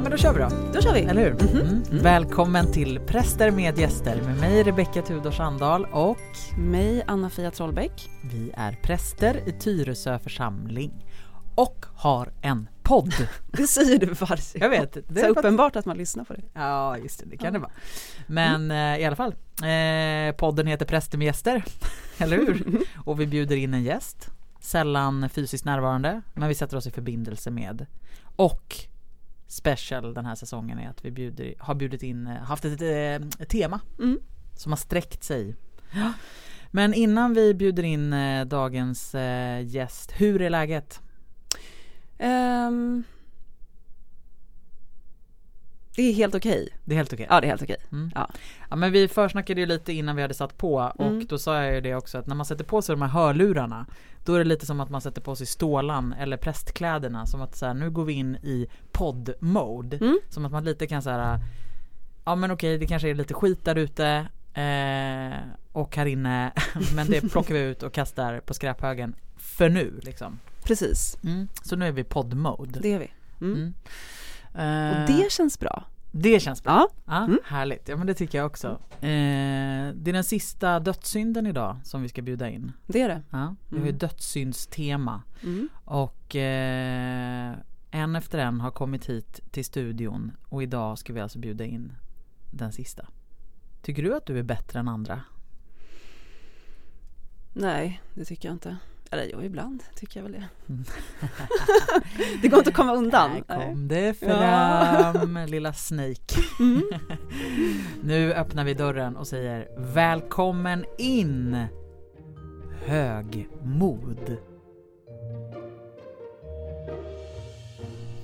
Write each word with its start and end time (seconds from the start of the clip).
Ja 0.00 0.02
men 0.02 0.12
då 0.12 0.18
kör 0.18 0.32
vi 0.32 0.40
då. 0.40 0.48
Då 0.74 0.80
kör 0.80 0.94
vi. 0.94 1.00
Eller 1.00 1.22
hur? 1.22 1.42
Mm. 1.42 1.66
Mm. 1.66 1.82
Välkommen 1.90 2.72
till 2.72 3.00
Präster 3.00 3.50
med 3.50 3.78
gäster 3.78 4.22
med 4.22 4.40
mig 4.40 4.62
Rebecka 4.62 5.02
Tudor 5.02 5.30
Sandahl 5.30 5.86
och 5.92 6.18
mig 6.58 7.04
Anna-Fia 7.06 7.50
Trollbäck. 7.50 8.10
Vi 8.22 8.52
är 8.56 8.72
präster 8.72 9.48
i 9.48 9.52
Tyresö 9.52 10.18
församling 10.18 11.06
och 11.54 11.86
har 11.94 12.32
en 12.40 12.68
podd. 12.82 13.14
Det 13.52 13.66
säger 13.66 13.98
du 13.98 14.06
varje 14.06 14.42
Jag 14.54 14.68
vet. 14.68 14.92
Det 15.08 15.20
är 15.20 15.24
så 15.24 15.30
uppenbart 15.30 15.76
att 15.76 15.86
man 15.86 15.96
lyssnar 15.96 16.24
på 16.24 16.32
det. 16.32 16.42
Ja, 16.52 16.98
just 16.98 17.20
det, 17.20 17.26
det 17.26 17.36
kan 17.36 17.46
ja. 17.46 17.52
det 17.52 17.58
vara. 17.58 17.72
Men 18.26 18.64
mm. 18.64 18.94
eh, 18.94 19.00
i 19.00 19.04
alla 19.04 19.16
fall, 19.16 19.34
eh, 19.62 20.36
podden 20.36 20.66
heter 20.66 20.86
Präster 20.86 21.18
med 21.18 21.24
gäster, 21.24 21.64
eller 22.18 22.36
hur? 22.36 22.80
och 22.96 23.20
vi 23.20 23.26
bjuder 23.26 23.56
in 23.56 23.74
en 23.74 23.82
gäst, 23.82 24.30
sällan 24.60 25.28
fysiskt 25.28 25.64
närvarande, 25.64 26.22
men 26.34 26.48
vi 26.48 26.54
sätter 26.54 26.76
oss 26.76 26.86
i 26.86 26.90
förbindelse 26.90 27.50
med. 27.50 27.86
Och 28.36 28.86
special 29.50 30.14
den 30.14 30.26
här 30.26 30.34
säsongen 30.34 30.78
är 30.78 30.88
att 30.88 31.04
vi 31.04 31.10
bjuder, 31.10 31.54
har 31.58 31.74
bjudit 31.74 32.02
in, 32.02 32.26
eh, 32.26 32.32
haft 32.32 32.64
ett, 32.64 32.82
ett, 32.82 33.40
ett 33.40 33.48
tema 33.48 33.80
mm. 33.98 34.20
som 34.56 34.72
har 34.72 34.76
sträckt 34.76 35.24
sig. 35.24 35.56
Men 36.70 36.94
innan 36.94 37.34
vi 37.34 37.54
bjuder 37.54 37.82
in 37.82 38.12
eh, 38.12 38.44
dagens 38.44 39.14
eh, 39.14 39.66
gäst, 39.66 40.12
hur 40.12 40.42
är 40.42 40.50
läget? 40.50 41.00
Um, 42.18 43.04
det 45.96 46.02
är 46.02 46.12
helt 46.12 46.34
okej. 46.34 46.68
Det 46.84 46.94
är 46.94 46.96
helt 46.96 47.12
okej? 47.12 47.26
Ja 47.30 47.40
det 47.40 47.46
är 47.46 47.48
helt 47.48 47.62
okej. 47.62 47.76
Mm. 47.92 48.10
Ja. 48.14 48.30
ja 48.70 48.76
men 48.76 48.92
vi 48.92 49.08
försnackade 49.08 49.60
ju 49.60 49.66
lite 49.66 49.92
innan 49.92 50.16
vi 50.16 50.22
hade 50.22 50.34
satt 50.34 50.58
på 50.58 50.92
och 50.94 51.06
mm. 51.06 51.26
då 51.26 51.38
sa 51.38 51.62
jag 51.62 51.74
ju 51.74 51.80
det 51.80 51.94
också 51.94 52.18
att 52.18 52.26
när 52.26 52.34
man 52.34 52.46
sätter 52.46 52.64
på 52.64 52.82
sig 52.82 52.92
de 52.92 53.02
här 53.02 53.08
hörlurarna 53.08 53.86
då 54.24 54.34
är 54.34 54.38
det 54.38 54.44
lite 54.44 54.66
som 54.66 54.80
att 54.80 54.90
man 54.90 55.00
sätter 55.00 55.20
på 55.20 55.36
sig 55.36 55.46
stålan 55.46 56.12
eller 56.12 56.36
prästkläderna 56.36 57.26
som 57.26 57.40
att 57.40 57.56
så 57.56 57.66
här, 57.66 57.74
nu 57.74 57.90
går 57.90 58.04
vi 58.04 58.12
in 58.12 58.36
i 58.36 58.66
podd-mode. 58.92 59.96
Mm. 59.96 60.18
Som 60.28 60.44
att 60.44 60.52
man 60.52 60.64
lite 60.64 60.86
kan 60.86 61.02
säga 61.02 61.40
ja 62.24 62.34
men 62.34 62.50
okej 62.50 62.78
det 62.78 62.86
kanske 62.86 63.08
är 63.08 63.14
lite 63.14 63.34
skit 63.34 63.64
där 63.64 63.76
ute 63.76 64.06
eh, 64.54 65.38
och 65.72 65.96
här 65.96 66.06
inne 66.06 66.52
men 66.94 67.06
det 67.06 67.30
plockar 67.30 67.54
vi 67.54 67.60
ut 67.60 67.82
och 67.82 67.92
kastar 67.92 68.40
på 68.40 68.54
skräphögen 68.54 69.14
för 69.36 69.68
nu 69.68 70.00
liksom. 70.02 70.38
Precis. 70.64 71.18
Mm. 71.24 71.48
Så 71.62 71.76
nu 71.76 71.86
är 71.86 71.92
vi 71.92 72.04
podd-mode. 72.04 72.80
Det 72.80 72.92
är 72.92 72.98
vi. 72.98 73.10
Mm. 73.40 73.54
mm. 73.54 73.74
Och 74.52 75.06
det 75.06 75.32
känns 75.32 75.58
bra. 75.58 75.84
Det 76.12 76.40
känns 76.40 76.62
bra. 76.62 76.72
Ja. 76.72 76.88
ja 77.06 77.24
mm. 77.24 77.38
Härligt, 77.44 77.88
ja 77.88 77.96
men 77.96 78.06
det 78.06 78.14
tycker 78.14 78.38
jag 78.38 78.46
också. 78.46 78.68
Eh, 79.00 79.08
det 79.94 80.10
är 80.10 80.12
den 80.12 80.24
sista 80.24 80.80
dödssynden 80.80 81.46
idag 81.46 81.76
som 81.84 82.02
vi 82.02 82.08
ska 82.08 82.22
bjuda 82.22 82.50
in. 82.50 82.72
Det 82.86 83.02
är 83.02 83.08
det. 83.08 83.22
Ja, 83.30 83.54
vi 83.68 83.76
har 83.76 83.84
ju 83.84 83.88
mm. 83.88 83.98
dödssyndstema. 83.98 85.22
Mm. 85.42 85.68
Och 85.84 86.36
eh, 86.36 87.54
en 87.90 88.16
efter 88.16 88.38
en 88.38 88.60
har 88.60 88.70
kommit 88.70 89.06
hit 89.06 89.40
till 89.50 89.64
studion 89.64 90.32
och 90.48 90.62
idag 90.62 90.98
ska 90.98 91.12
vi 91.12 91.20
alltså 91.20 91.38
bjuda 91.38 91.64
in 91.64 91.92
den 92.50 92.72
sista. 92.72 93.06
Tycker 93.82 94.02
du 94.02 94.14
att 94.14 94.26
du 94.26 94.38
är 94.38 94.42
bättre 94.42 94.78
än 94.78 94.88
andra? 94.88 95.22
Nej, 97.52 98.02
det 98.14 98.24
tycker 98.24 98.48
jag 98.48 98.54
inte. 98.54 98.76
Eller 99.12 99.30
jo, 99.32 99.42
ibland 99.42 99.82
tycker 99.94 100.20
jag 100.20 100.24
väl 100.24 100.32
det. 100.32 100.48
Mm. 100.68 100.84
det 102.42 102.48
går 102.48 102.58
inte 102.58 102.70
att 102.70 102.76
komma 102.76 102.94
undan. 102.94 103.30
Här 103.30 103.66
kom 103.66 103.88
det 103.88 104.18
fram, 104.18 105.36
ja. 105.36 105.46
lilla 105.46 105.72
Snake. 105.72 106.40
Mm. 106.60 106.82
nu 108.02 108.32
öppnar 108.32 108.64
vi 108.64 108.74
dörren 108.74 109.16
och 109.16 109.26
säger 109.26 109.68
välkommen 109.76 110.84
in 110.98 111.66
högmod. 112.84 114.36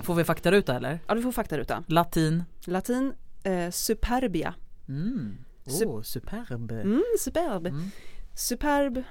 Får 0.01 0.14
vi 0.14 0.25
faktaruta 0.25 0.77
eller? 0.77 1.01
Ja, 1.07 1.14
du 1.14 1.23
får 1.23 1.33
faktaruta. 1.33 1.84
Latin? 1.87 2.45
Latin, 2.64 3.12
eh, 3.42 3.70
superbia. 3.70 4.55
Mm. 4.89 5.36
Oh, 5.67 6.02
superb. 6.02 6.73
Mm, 6.73 7.02
superb. 7.19 7.67
Mm. 7.67 7.91
Superb 8.35 9.05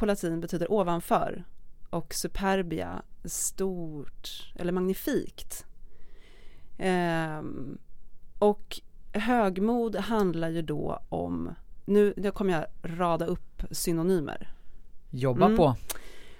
på 0.00 0.06
latin 0.06 0.40
betyder 0.40 0.72
ovanför 0.72 1.44
och 1.90 2.14
superbia 2.14 3.02
stort 3.24 4.52
eller 4.54 4.72
magnifikt. 4.72 5.66
Eh, 6.78 7.42
och 8.38 8.80
högmod 9.12 9.96
handlar 9.96 10.48
ju 10.48 10.62
då 10.62 11.02
om, 11.08 11.54
nu, 11.84 12.14
nu 12.16 12.30
kommer 12.30 12.52
jag 12.52 12.64
rada 12.98 13.26
upp 13.26 13.62
synonymer. 13.70 14.48
Jobba 15.10 15.46
mm. 15.46 15.56
på. 15.56 15.76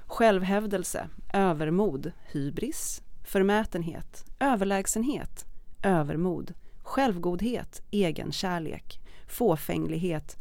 Självhävdelse, 0.07 1.09
övermod, 1.33 2.13
hybris, 2.33 3.03
förmätenhet, 3.25 4.25
överlägsenhet, 4.39 5.47
övermod, 5.83 6.55
självgodhet, 6.83 7.83
egenkärlek, 7.91 9.01
fåfänglighet 9.27 10.37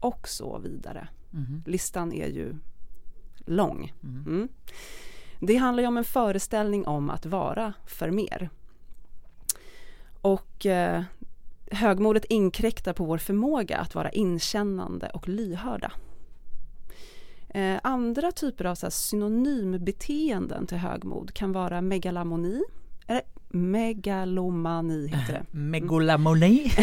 och 0.00 0.28
så 0.28 0.58
vidare. 0.58 1.08
Mm. 1.34 1.62
Listan 1.66 2.12
är 2.12 2.28
ju 2.28 2.54
lång. 3.46 3.92
Mm. 4.02 4.24
mm. 4.26 4.48
Det 5.40 5.56
handlar 5.56 5.82
ju 5.82 5.86
om 5.86 5.96
en 5.96 6.04
föreställning 6.04 6.86
om 6.86 7.10
att 7.10 7.26
vara 7.26 7.72
för 7.86 8.10
mer. 8.10 8.50
Och 10.20 10.66
eh, 10.66 11.02
högmodet 11.70 12.24
inkräktar 12.24 12.92
på 12.92 13.04
vår 13.04 13.18
förmåga 13.18 13.78
att 13.78 13.94
vara 13.94 14.10
inkännande 14.10 15.10
och 15.14 15.28
lyhörda. 15.28 15.92
Eh, 17.48 17.80
andra 17.82 18.32
typer 18.32 18.64
av 18.64 18.74
så 18.74 18.90
synonymbeteenden 18.90 20.66
till 20.66 20.78
högmod 20.78 21.34
kan 21.34 21.52
vara 21.52 21.80
megalamoni, 21.80 22.62
eller 23.06 23.22
megalomani 23.54 25.06
heter 25.06 25.32
det. 25.32 25.44
Megalomani? 25.58 26.72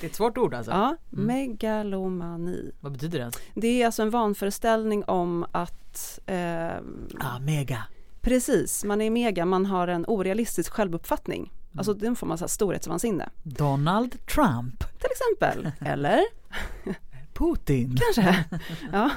det 0.00 0.06
är 0.06 0.06
ett 0.06 0.14
svårt 0.14 0.38
ord 0.38 0.54
alltså. 0.54 0.72
Ja, 0.72 0.96
mm. 1.12 1.26
megalomani. 1.26 2.72
Vad 2.80 2.92
betyder 2.92 3.18
det? 3.18 3.30
Det 3.54 3.82
är 3.82 3.86
alltså 3.86 4.02
en 4.02 4.10
vanföreställning 4.10 5.04
om 5.04 5.46
att... 5.52 6.20
Eh, 6.26 6.76
ah, 7.20 7.38
mega. 7.40 7.84
Precis, 8.20 8.84
man 8.84 9.00
är 9.00 9.10
mega, 9.10 9.44
man 9.46 9.66
har 9.66 9.88
en 9.88 10.04
orealistisk 10.08 10.72
självuppfattning. 10.72 11.40
Mm. 11.40 11.78
Alltså 11.78 11.94
den 11.94 12.16
får 12.16 12.26
man 12.26 12.38
så 12.38 12.44
här 12.44 12.48
storhetsvansinne. 12.48 13.28
Donald 13.42 14.26
Trump. 14.26 14.78
Till 14.78 15.10
exempel, 15.10 15.72
eller? 15.90 16.20
Putin. 17.32 17.96
Kanske. 17.96 18.44
Ja. 18.92 19.10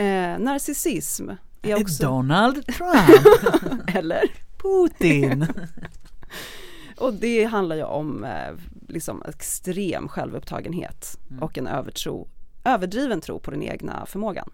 Eh, 0.00 0.38
narcissism 0.38 1.30
är 1.62 1.80
också... 1.80 2.06
Donald 2.06 2.66
Trump. 2.66 3.96
eller? 3.96 4.43
Putin. 4.64 5.46
och 6.96 7.14
det 7.14 7.44
handlar 7.44 7.76
ju 7.76 7.82
om 7.82 8.24
eh, 8.24 8.54
liksom 8.88 9.22
extrem 9.28 10.08
självupptagenhet 10.08 11.18
mm. 11.30 11.42
och 11.42 11.58
en 11.58 11.66
övertro, 11.66 12.28
överdriven 12.64 13.20
tro 13.20 13.40
på 13.40 13.50
den 13.50 13.62
egna 13.62 14.06
förmågan. 14.06 14.50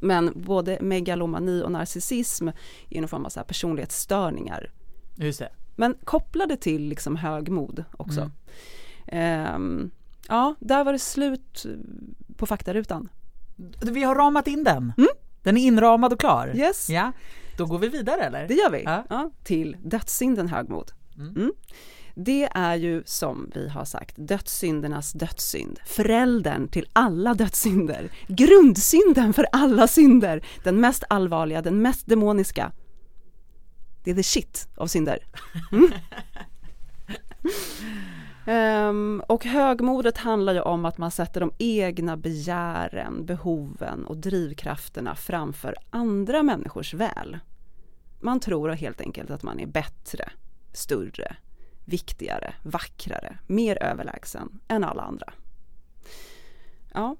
Men 0.00 0.32
både 0.34 0.78
megalomani 0.80 1.62
och 1.62 1.72
narcissism 1.72 2.48
är 2.48 2.98
en 2.98 3.08
form 3.08 3.24
av 3.24 3.28
så 3.28 3.40
personlighetsstörningar. 3.40 4.72
Just 5.16 5.38
det. 5.38 5.48
Men 5.76 5.96
kopplade 6.04 6.56
till 6.56 6.88
liksom 6.88 7.16
högmod 7.16 7.84
också. 7.96 8.30
Mm. 9.06 9.54
Um, 9.54 9.90
ja, 10.28 10.54
där 10.60 10.84
var 10.84 10.92
det 10.92 10.98
slut 10.98 11.66
på 12.36 12.46
faktarutan. 12.46 13.08
Vi 13.82 14.02
har 14.02 14.14
ramat 14.14 14.46
in 14.46 14.64
den. 14.64 14.92
Mm. 14.98 15.08
Den 15.42 15.56
är 15.56 15.60
inramad 15.66 16.12
och 16.12 16.20
klar. 16.20 16.52
Yes. 16.56 16.88
Ja. 16.90 17.12
Då 17.58 17.66
går 17.66 17.78
vi 17.78 17.88
vidare 17.88 18.22
eller? 18.22 18.48
Det 18.48 18.54
gör 18.54 18.70
vi. 18.70 18.82
Ja. 18.82 19.04
Ja, 19.08 19.30
till 19.44 19.76
dödssynden 19.82 20.48
högmod. 20.48 20.92
Mm. 21.16 21.36
Mm. 21.36 21.52
Det 22.14 22.48
är 22.54 22.74
ju 22.74 23.02
som 23.06 23.50
vi 23.54 23.68
har 23.68 23.84
sagt 23.84 24.14
dödssyndernas 24.18 25.12
dödssynd, 25.12 25.78
föräldern 25.86 26.68
till 26.68 26.88
alla 26.92 27.34
dödssynder, 27.34 28.10
grundsynden 28.28 29.32
för 29.32 29.46
alla 29.52 29.88
synder, 29.88 30.44
den 30.64 30.80
mest 30.80 31.04
allvarliga, 31.08 31.62
den 31.62 31.82
mest 31.82 32.06
demoniska. 32.06 32.72
Det 34.04 34.10
är 34.10 34.14
the 34.14 34.22
shit 34.22 34.68
av 34.76 34.86
synder. 34.86 35.18
Mm. 35.72 35.88
Um, 38.48 39.22
och 39.26 39.44
högmodet 39.44 40.18
handlar 40.18 40.54
ju 40.54 40.60
om 40.60 40.84
att 40.84 40.98
man 40.98 41.10
sätter 41.10 41.40
de 41.40 41.52
egna 41.58 42.16
begären, 42.16 43.26
behoven 43.26 44.04
och 44.04 44.16
drivkrafterna 44.16 45.14
framför 45.14 45.74
andra 45.90 46.42
människors 46.42 46.94
väl. 46.94 47.38
Man 48.20 48.40
tror 48.40 48.68
helt 48.68 49.00
enkelt 49.00 49.30
att 49.30 49.42
man 49.42 49.60
är 49.60 49.66
bättre, 49.66 50.30
större, 50.72 51.36
viktigare, 51.84 52.54
vackrare, 52.62 53.38
mer 53.46 53.82
överlägsen 53.82 54.60
än 54.68 54.84
alla 54.84 55.02
andra. 55.02 55.32
Ja. 56.94 57.16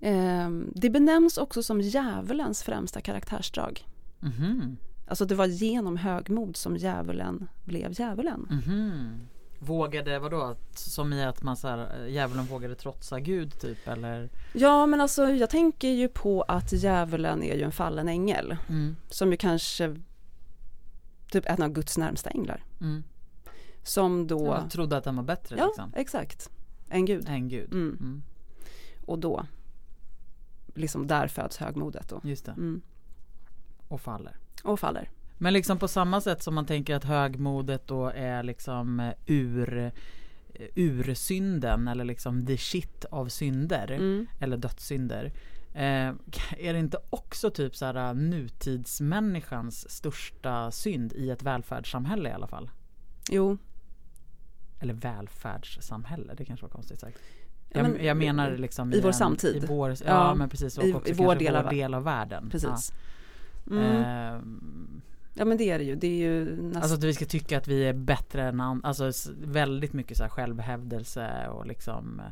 Um, 0.00 0.72
det 0.74 0.90
benämns 0.90 1.38
också 1.38 1.62
som 1.62 1.80
djävulens 1.80 2.62
främsta 2.62 3.00
karaktärsdrag. 3.00 3.86
Mm 4.22 4.34
-hmm. 4.34 4.76
Alltså 5.06 5.24
det 5.24 5.34
var 5.34 5.46
genom 5.46 5.96
högmod 5.96 6.56
som 6.56 6.76
djävulen 6.76 7.48
blev 7.64 7.92
djävulen. 8.00 8.46
Mm 8.50 8.62
-hmm. 8.62 9.26
Vågade 9.62 10.18
vadå? 10.18 10.56
Som 10.74 11.12
i 11.12 11.24
att 11.24 11.42
man 11.42 11.56
så 11.56 11.68
här, 11.68 12.06
djävulen 12.06 12.46
vågade 12.46 12.74
trotsa 12.74 13.20
Gud 13.20 13.60
typ 13.60 13.88
eller? 13.88 14.30
Ja 14.52 14.86
men 14.86 15.00
alltså 15.00 15.28
jag 15.28 15.50
tänker 15.50 15.88
ju 15.88 16.08
på 16.08 16.42
att 16.42 16.72
djävulen 16.72 17.42
är 17.42 17.56
ju 17.56 17.62
en 17.62 17.72
fallen 17.72 18.08
ängel. 18.08 18.56
Mm. 18.68 18.96
Som 19.08 19.30
ju 19.30 19.36
kanske 19.36 19.96
typ 21.30 21.46
en 21.46 21.62
av 21.62 21.68
Guds 21.68 21.98
närmsta 21.98 22.30
änglar. 22.30 22.64
Mm. 22.80 23.02
Som 23.82 24.26
då, 24.26 24.46
Jag 24.46 24.70
trodde 24.70 24.96
att 24.96 25.04
den 25.04 25.16
var 25.16 25.22
bättre 25.22 25.56
ja 25.58 25.66
liksom. 25.66 25.92
exakt, 25.96 26.50
en 26.88 27.04
gud. 27.06 27.28
Än 27.28 27.48
Gud. 27.48 27.72
Mm. 27.72 27.96
Mm. 28.00 28.22
Och 29.06 29.18
då, 29.18 29.46
liksom 30.74 31.06
där 31.06 31.26
föds 31.26 31.56
högmodet 31.56 32.08
då. 32.08 32.20
Just 32.24 32.44
det. 32.44 32.52
Mm. 32.52 32.82
Och 33.88 34.00
faller. 34.00 34.36
Och 34.64 34.80
faller. 34.80 35.10
Men 35.42 35.52
liksom 35.52 35.78
på 35.78 35.88
samma 35.88 36.20
sätt 36.20 36.42
som 36.42 36.54
man 36.54 36.66
tänker 36.66 36.94
att 36.96 37.04
högmodet 37.04 37.86
då 37.86 38.06
är 38.14 38.42
liksom 38.42 39.00
eh, 39.00 39.12
ur 39.26 39.78
eh, 39.78 39.90
ursynden 40.74 41.88
eller 41.88 42.04
liksom 42.04 42.46
the 42.46 42.56
shit 42.58 43.04
av 43.10 43.26
synder 43.28 43.90
Mm. 43.92 44.26
eller 44.40 44.56
dödssynder. 44.56 45.32
Eh, 45.74 46.12
är 46.58 46.72
det 46.72 46.78
inte 46.78 46.98
också 47.10 47.50
typ 47.50 47.76
så 47.76 47.84
här 47.84 47.94
eh, 48.08 48.14
nutidsmänniskans 48.14 49.90
största 49.90 50.70
synd 50.70 51.12
i 51.12 51.30
ett 51.30 51.42
välfärdssamhälle 51.42 52.28
i 52.28 52.32
alla 52.32 52.46
fall? 52.46 52.70
Jo, 53.30 53.58
Eller 54.80 54.94
välfärdssamhälle, 54.94 56.34
det 56.34 56.44
kanske 56.44 56.66
var 56.66 56.70
konstigt 56.70 57.00
sagt. 57.00 57.18
Ja, 57.72 57.80
Jag, 57.80 57.90
men 57.90 58.04
jag 58.04 58.16
menar 58.16 58.50
liksom 58.56 58.92
i 58.92 59.00
vår 59.00 59.08
en- 59.08 59.14
samtid. 59.14 59.56
I 59.64 59.66
vår, 59.66 59.90
ja, 59.90 59.96
Ja, 60.06 60.34
men 60.34 60.48
precis. 60.48 60.78
Och 60.78 60.84
i- 60.84 61.10
i 61.10 61.12
vår 61.12 61.34
del 61.34 61.56
av- 61.56 61.64
vår 61.64 61.70
del 61.70 61.94
av 61.94 62.04
världen. 62.04 62.48
precis. 62.50 62.92
Ja. 63.64 63.72
Mm. 63.76 64.04
Ehm, 64.04 65.00
Ja 65.40 65.44
men 65.46 65.58
det 65.58 65.70
är 65.70 65.78
det 65.78 65.84
ju. 65.84 65.94
Det 65.96 66.06
är 66.06 66.16
ju 66.30 66.44
nästan, 66.62 66.82
Alltså 66.82 66.94
att 66.96 67.04
vi 67.04 67.14
ska 67.14 67.24
tycka 67.24 67.58
att 67.58 67.68
vi 67.68 67.84
är 67.88 67.92
bättre 67.92 68.42
än 68.48 68.60
andra, 68.60 68.88
alltså 68.88 69.12
väldigt 69.44 69.92
mycket 69.92 70.16
så 70.16 70.22
här 70.22 70.30
självhävdelse 70.30 71.48
och 71.48 71.66
liksom 71.66 72.22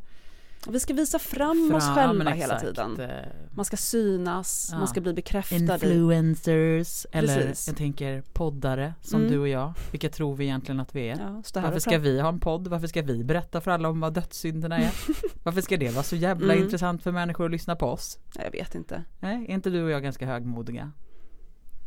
vi 0.68 0.80
ska 0.80 0.94
visa 0.94 1.18
fram 1.18 1.72
oss 1.74 1.84
Fram- 1.84 1.94
själva 1.94 2.24
men 2.24 2.32
hela 2.32 2.60
tiden. 2.60 3.00
eh, 3.00 3.08
Man 3.50 3.64
ska 3.64 3.76
synas, 3.76 4.68
Ja. 4.72 4.78
man 4.78 4.88
ska 4.88 5.00
bli 5.00 5.12
bekräftad 5.12 5.54
i. 5.56 5.60
Influencers 5.72 7.06
eller 7.12 7.36
Precis. 7.46 7.68
jag 7.68 7.76
tänker 7.76 8.22
poddare 8.32 8.94
som 9.00 9.20
Mm. 9.20 9.32
du 9.32 9.38
och 9.38 9.48
jag. 9.48 9.72
Vilka 9.90 10.08
tror 10.08 10.34
vi 10.36 10.44
egentligen 10.44 10.80
att 10.80 10.94
vi 10.94 11.08
är? 11.08 11.18
Ja, 11.54 11.60
Varför 11.62 11.78
ska 11.78 11.98
vi 11.98 12.20
ha 12.20 12.28
en 12.28 12.40
podd? 12.40 12.68
Varför 12.68 12.86
ska 12.86 13.02
vi 13.02 13.24
berätta 13.24 13.60
för 13.60 13.70
alla 13.70 13.88
om 13.88 14.00
vad 14.00 14.14
dödssynderna 14.14 14.78
är? 14.78 14.90
Varför 15.44 15.60
ska 15.60 15.76
det 15.76 15.90
vara 15.94 16.02
så 16.04 16.16
jävla 16.16 16.52
Mm. 16.52 16.64
intressant 16.64 17.02
för 17.02 17.12
människor 17.12 17.44
att 17.44 17.50
lyssna 17.50 17.76
på 17.76 17.86
oss? 17.86 18.18
Jag 18.34 18.50
vet 18.52 18.74
inte. 18.74 19.04
Nej, 19.20 19.44
är 19.48 19.54
inte 19.54 19.70
du 19.70 19.84
och 19.84 19.90
jag 19.90 20.02
ganska 20.02 20.26
högmodiga? 20.26 20.92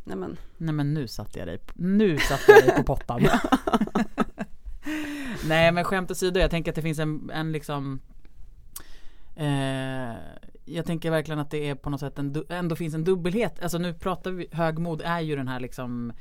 Nej 0.04 0.18
men, 0.18 0.38
Nej 0.58 0.74
men 0.74 0.94
nu 0.94 1.08
satte 1.08 1.40
jag 1.40 1.48
dig, 1.48 1.60
nu 1.74 2.18
satte 2.18 2.52
jag 2.52 2.64
dig 2.64 2.76
på 2.76 2.84
pottan. 2.84 3.22
Nej 5.48 5.72
men 5.72 5.84
skämt 5.84 6.12
åsido, 6.12 6.40
jag 6.40 6.52
tänker 6.52 6.72
att 6.72 6.76
det 6.76 6.82
finns 6.82 7.00
en, 7.00 7.30
en 7.34 7.52
liksom 7.52 8.00
eh, 9.36 10.14
Jag 10.66 10.86
tänker 10.86 11.12
verkligen 11.12 11.40
att 11.40 11.50
det 11.52 11.70
är 11.70 11.76
på 11.76 11.90
något 11.90 12.00
sätt 12.00 12.20
en, 12.20 12.46
ändå 12.50 12.76
finns 12.76 12.94
en 12.94 13.04
dubbelhet. 13.04 13.62
Alltså 13.64 13.78
nu 13.78 13.94
pratar 13.94 14.32
vi, 14.32 14.48
högmod 14.52 15.02
är 15.06 15.20
ju 15.20 15.36
den 15.36 15.48
här 15.48 15.60
liksom 15.60 16.14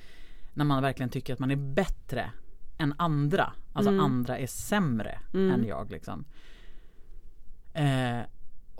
När 0.55 0.65
man 0.65 0.83
verkligen 0.83 1.11
tycker 1.11 1.33
att 1.33 1.39
man 1.39 1.51
är 1.51 1.57
bättre 1.57 2.31
än 2.79 2.95
andra. 2.99 3.53
Alltså 3.73 3.91
Mm. 3.93 4.05
andra 4.05 4.39
är 4.39 4.47
sämre 4.47 5.19
Mm. 5.35 5.51
än 5.51 5.67
jag 5.67 5.91
liksom. 5.91 6.25
Eh, 7.73 8.21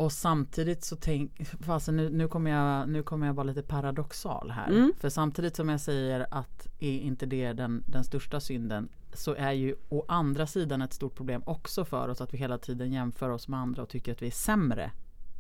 och 0.01 0.13
samtidigt 0.13 0.85
så 0.85 0.97
tänk, 0.97 1.47
fasen 1.61 1.97
nu, 1.97 2.11
nu, 2.11 2.29
kommer 2.29 2.51
jag, 2.51 2.89
nu 2.89 3.03
kommer 3.03 3.27
jag 3.27 3.35
vara 3.35 3.45
lite 3.45 3.63
paradoxal 3.63 4.51
här. 4.51 4.69
Mm. 4.69 4.93
För 4.99 5.09
samtidigt 5.09 5.57
som 5.57 5.69
jag 5.69 5.81
säger 5.81 6.27
att 6.31 6.67
är 6.79 6.99
inte 6.99 7.27
det 7.27 7.53
den, 7.53 7.85
den 7.87 8.05
största 8.05 8.41
synden 8.41 8.89
så 9.13 9.35
är 9.35 9.53
ju 9.53 9.75
å 9.89 10.05
andra 10.09 10.47
sidan 10.47 10.83
ett 10.83 10.93
stort 10.93 11.15
problem 11.15 11.43
också 11.47 11.85
för 11.85 12.09
oss 12.09 12.21
att 12.21 12.35
vi 12.35 12.39
hela 12.39 12.59
tiden 12.59 12.93
jämför 12.93 13.31
oss 13.31 13.49
med 13.49 13.61
andra 13.61 13.83
och 13.83 13.89
tycker 13.89 14.13
att 14.13 14.23
vi 14.23 14.27
är 14.27 14.31
sämre 14.31 14.91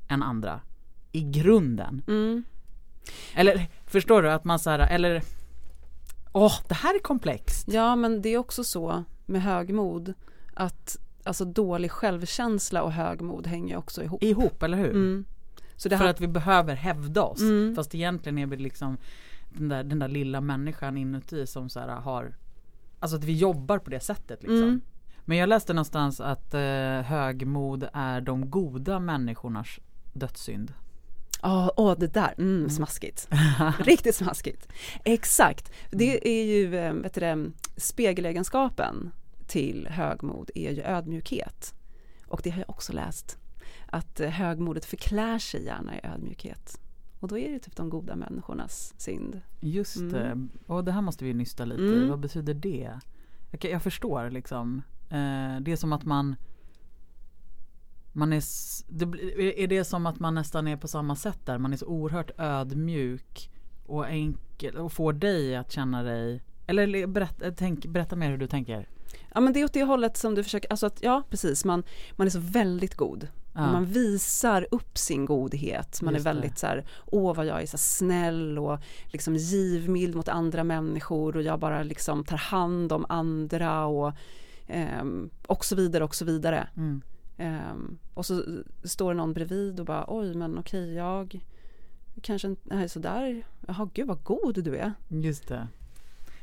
än 0.09 0.23
andra. 0.23 0.61
I 1.13 1.21
grunden. 1.21 2.03
mm. 2.07 2.45
Eller 3.35 3.67
förstår 3.87 4.23
du 4.23 4.31
att 4.31 4.45
man 4.45 4.59
så 4.59 4.71
här, 4.71 4.79
eller 4.79 5.23
Åh, 6.33 6.55
det 6.69 6.75
här 6.75 6.95
är 6.95 6.99
komplext. 6.99 7.69
Ja 7.69 7.97
men 7.97 8.23
det 8.23 8.29
är 8.29 8.39
också 8.39 8.65
så 8.65 9.05
med 9.27 9.43
högmod 9.43 10.15
att 10.55 10.99
alltså 11.25 11.45
dålig 11.45 11.91
självkänsla 11.91 12.83
och 12.83 12.93
högmod 12.93 13.47
hänger 13.47 13.77
också 13.77 14.03
ihop. 14.03 14.23
Ihop, 14.23 14.63
eller 14.63 14.79
hur? 14.79 14.91
Mm. 14.91 15.25
Så 15.77 15.89
det 15.89 15.99
För 15.99 16.07
att 16.07 16.21
vi 16.21 16.29
behöver 16.29 16.75
hävda 16.75 17.23
oss. 17.23 17.41
Mm. 17.41 17.75
Fast 17.77 17.95
egentligen 17.95 18.39
är 18.39 18.47
vi 18.47 18.57
liksom 18.57 18.97
den 19.51 19.69
där, 19.69 19.85
den 19.85 19.99
där 19.99 20.09
lilla 20.09 20.41
människan 20.41 20.97
inuti 20.97 21.47
som 21.47 21.69
så 21.69 21.81
har 21.81 22.35
Alltså 23.01 23.17
att 23.17 23.25
vi 23.25 23.37
jobbar 23.37 23.79
på 23.79 23.91
det 23.91 24.01
sättet 24.01 24.43
liksom. 24.43 24.63
Mm. 24.63 24.81
Men 25.25 25.37
jag 25.37 25.49
läste 25.49 25.73
någonstans 25.73 26.21
att 26.21 26.55
eh, 26.55 26.61
högmod 27.03 27.89
är 27.93 28.21
de 28.21 28.51
goda 28.51 28.99
människornas 28.99 29.79
dödssynd. 30.13 30.73
Ja, 31.43 31.73
åh 31.77 31.99
det 31.99 32.15
där, 32.15 32.35
mm, 32.39 32.71
smaskigt. 32.71 33.29
Riktigt 33.79 34.15
smaskigt. 34.15 34.69
Exakt, 35.05 35.73
det 35.91 36.29
är 36.29 36.45
ju, 36.45 36.77
eh, 36.77 36.93
vet 36.93 37.15
du 37.15 37.21
det, 37.21 37.51
spegelegenskapen 37.77 39.11
till 39.51 39.89
högmod 39.89 40.51
är 40.55 40.71
ju 40.71 40.83
ödmjukhet. 40.83 41.75
Och 42.27 42.41
det 42.45 42.51
har 42.51 42.59
jag 42.59 42.71
också 42.71 42.93
läst, 42.93 43.39
att 43.87 44.21
eh, 44.21 44.31
högmodet 44.31 44.85
förklär 44.85 45.39
sig 45.39 45.65
gärna 45.65 45.97
i 45.97 46.01
ödmjukhet. 46.03 46.81
Och 47.21 47.29
då 47.29 47.39
är 47.39 47.53
det 47.53 47.59
typ 47.59 47.77
de 47.77 47.91
goda 47.91 48.17
människornas 48.17 48.95
synd. 48.99 49.41
Just 49.61 49.97
Mm. 49.97 50.13
det. 50.13 50.49
Och 50.73 50.85
det 50.85 50.93
här 50.93 51.01
måste 51.01 51.25
vi 51.25 51.35
nysta 51.35 51.65
lite. 51.65 51.83
Mm. 51.83 52.09
Vad 52.09 52.19
betyder 52.21 52.55
det? 52.55 52.91
Jag, 53.51 53.65
jag 53.73 53.83
förstår 53.83 54.31
liksom. 54.31 54.83
Eh, 55.09 55.61
det 55.61 55.73
är 55.73 55.77
som 55.77 55.93
att 55.93 56.05
man 56.05 56.37
man 58.13 58.33
är, 58.33 58.43
det, 58.89 59.63
är 59.63 59.67
det 59.69 59.85
som 59.85 60.07
att 60.07 60.19
man 60.21 60.35
nästan 60.35 60.69
är 60.69 60.77
på 60.77 60.89
samma 60.89 61.17
sätt 61.17 61.47
där? 61.47 61.59
Man 61.59 61.73
är 61.73 61.77
så 61.77 61.87
oerhört 61.87 62.31
ödmjuk 62.39 63.51
och 63.87 64.09
enkel 64.09 64.77
och 64.77 64.93
får 64.93 65.13
dig 65.13 65.57
att 65.57 65.73
känna 65.73 66.03
dig 66.03 66.43
eller 66.71 67.07
berätta, 67.07 67.51
tänk, 67.51 67.87
berätta 67.87 68.17
mer 68.17 68.31
hur 68.31 68.39
du 68.39 68.47
tänker. 68.47 68.89
Ja 69.35 69.41
men 69.41 69.53
det 69.53 69.61
är 69.61 69.65
åt 69.65 69.73
det 69.73 69.85
hållet 69.85 70.17
som 70.17 70.35
du 70.35 70.45
försöker, 70.45 70.71
alltså 70.71 70.87
att 70.87 71.03
ja 71.03 71.23
precis, 71.31 71.65
man, 71.65 71.83
man 72.13 72.27
är 72.27 72.31
så 72.31 72.41
väldigt 72.41 72.95
god. 72.95 73.29
Ja. 73.55 73.73
Man 73.73 73.85
visar 73.85 74.67
upp 74.71 74.99
sin 74.99 75.25
godhet. 75.25 76.03
Man 76.03 76.15
Just 76.15 76.27
är 76.27 76.31
det. 76.31 76.35
väldigt 76.35 76.59
så 76.59 76.67
här, 76.67 76.85
åh 77.07 77.37
vad 77.37 77.47
jag 77.47 77.63
är 77.63 77.67
så 77.67 77.79
snäll 77.79 78.59
och 78.59 78.79
liksom 79.05 79.37
givmild 79.37 80.15
mot 80.15 80.29
andra 80.29 80.65
människor 80.65 81.37
och 81.37 81.43
jag 81.43 81.59
bara 81.59 81.83
liksom 81.83 82.25
tar 82.25 82.37
hand 82.37 82.93
om 82.93 83.07
andra 83.09 83.87
och, 83.87 84.13
ehm, 84.67 85.31
och 85.47 85.65
så 85.65 85.77
vidare 85.77 86.05
och 86.05 86.15
så 86.15 86.25
vidare. 86.25 86.69
Mm. 86.77 87.03
Ehm, 87.37 87.99
och 88.15 88.27
så 88.27 88.43
står 88.85 89.15
det 89.15 89.17
någon 89.17 89.33
bredvid 89.33 89.81
och 89.81 89.87
bara 89.87 90.05
oj 90.09 90.35
men 90.35 90.59
okej 90.59 90.95
jag 90.95 91.41
kanske 92.23 92.49
inte 92.49 92.75
är 92.75 92.89
sådär, 92.89 93.47
jaha 93.67 93.91
gud 93.95 94.07
vad 94.07 94.23
god 94.23 94.65
du 94.65 94.77
är. 94.77 94.93
Just 95.09 95.49
det. 95.49 95.69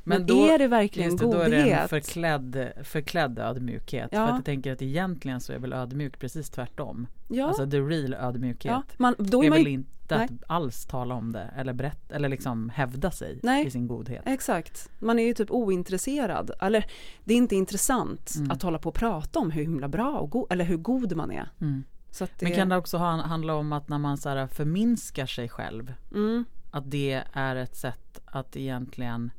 Men, 0.07 0.21
är 0.29 0.57
det 0.59 0.67
verkligen 0.67 1.09
Just 1.09 1.19
det, 1.19 1.25
då 1.25 1.31
godhet? 1.31 1.53
är 1.53 1.65
det 1.65 1.71
en 1.71 1.87
förklädd, 1.87 2.71
förklädd 2.83 3.39
ödmjukhet. 3.39 4.09
Ja. 4.11 4.17
För 4.17 4.23
att 4.33 4.35
jag 4.37 4.45
tänker 4.45 4.73
att 4.73 4.81
egentligen 4.81 5.41
så 5.41 5.53
är 5.53 5.59
väl 5.59 5.73
ödmjuk 5.73 6.19
precis 6.19 6.49
tvärtom. 6.49 7.07
ja, 7.27 7.47
Alltså 7.47 7.69
the 7.69 7.79
real 7.79 8.13
ödmjukhet. 8.13 8.71
ja. 8.71 8.83
Man, 8.97 9.15
då 9.17 9.41
är 9.41 9.45
är 9.45 9.49
man 9.49 9.57
väl 9.57 9.67
inte 9.67 10.15
att 10.15 10.31
alls 10.47 10.85
tala 10.85 11.15
om 11.15 11.31
det 11.31 11.49
eller 11.57 11.73
berätta 11.73 12.15
eller 12.15 12.29
liksom 12.29 12.69
hävda 12.69 13.11
sig 13.11 13.39
Nej. 13.43 13.67
i 13.67 13.71
sin 13.71 13.87
godhet. 13.87 14.21
Exakt, 14.25 14.89
man 14.99 15.19
är 15.19 15.23
ju 15.23 15.33
typ 15.33 15.51
ointresserad. 15.51 16.51
Eller 16.61 16.85
det 17.23 17.33
är 17.33 17.37
inte 17.37 17.55
intressant 17.55 18.33
Mm. 18.37 18.51
att 18.51 18.61
hålla 18.61 18.79
på 18.79 18.89
och 18.89 18.95
prata 18.95 19.39
om 19.39 19.51
hur 19.51 19.61
himla 19.61 19.87
bra 19.87 20.17
och 20.19 20.29
go- 20.29 20.47
eller 20.49 20.65
hur 20.65 20.77
god 20.77 21.15
man 21.15 21.31
är. 21.31 21.49
Mm. 21.61 21.83
Det, 22.19 22.41
Men 22.41 22.51
kan 22.55 22.69
det 22.69 22.77
också 22.77 22.97
ha, 22.97 23.21
handla 23.21 23.55
om 23.55 23.73
att 23.73 23.89
när 23.89 23.97
man 23.97 24.17
så 24.17 24.29
här 24.29 24.47
förminskar 24.47 25.25
sig 25.25 25.49
själv 25.49 25.93
mm. 26.13 26.45
att 26.71 26.91
det 26.91 27.23
är 27.33 27.55
ett 27.55 27.75
sätt 27.75 28.19
att 28.25 28.55
egentligen 28.57 29.31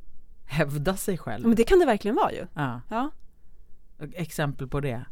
hävda 0.49 0.97
sig 0.97 1.19
själv? 1.19 1.47
Men 1.47 1.57
det 1.57 1.65
kan 1.65 1.79
det 1.79 1.87
verkligen 1.87 2.15
vara 2.17 2.33
ju. 2.33 2.47
Ja. 2.55 2.81
Ja. 2.91 3.11
Exempel 4.15 4.69
på 4.69 4.81
det. 4.81 5.05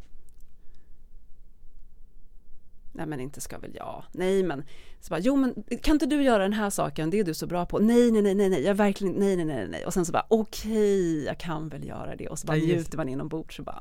Nej 2.93 3.05
men 3.05 3.19
inte 3.19 3.41
ska 3.41 3.57
väl 3.57 3.71
jag. 3.75 4.03
Nej 4.11 4.43
men, 4.43 4.63
så 4.99 5.09
bara, 5.09 5.19
jo 5.19 5.35
men 5.35 5.63
kan 5.83 5.95
inte 5.95 6.05
du 6.05 6.21
göra 6.23 6.43
den 6.43 6.53
här 6.53 6.69
saken, 6.69 7.09
det 7.09 7.19
är 7.19 7.23
du 7.23 7.33
så 7.33 7.47
bra 7.47 7.65
på. 7.65 7.79
Nej 7.79 8.11
nej 8.11 8.21
nej 8.21 8.35
nej 8.35 8.49
nej, 8.49 8.63
jag 8.63 8.75
verkligen, 8.75 9.13
nej 9.13 9.35
nej 9.35 9.45
nej 9.45 9.67
nej. 9.67 9.85
Och 9.85 9.93
sen 9.93 10.05
så 10.05 10.11
bara 10.11 10.25
okej, 10.29 11.25
jag 11.25 11.37
kan 11.39 11.69
väl 11.69 11.83
göra 11.87 12.15
det. 12.15 12.27
Och 12.27 12.39
så 12.39 12.47
bara 12.47 12.57
Ja, 12.57 12.65
njuter 12.75 12.97
man 12.97 13.09
inombords 13.09 13.55
så 13.55 13.63
bara. 13.63 13.79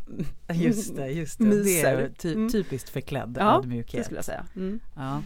Just 0.55 0.97
det, 0.97 1.09
just 1.11 1.39
det. 1.39 1.45
Det 1.45 1.51
är 1.51 1.59
Myser. 1.97 2.13
ty- 2.19 2.33
Mm. 2.35 2.49
typiskt 2.51 2.89
förklädd 2.89 3.37
Ja, 3.41 3.45
det 3.45 3.59
ödmjukhet. 3.59 4.05
skulle 4.05 4.19
jag 4.19 4.25
säga. 4.25 4.47
Mm. 4.57 4.81
Ja. 4.97 5.23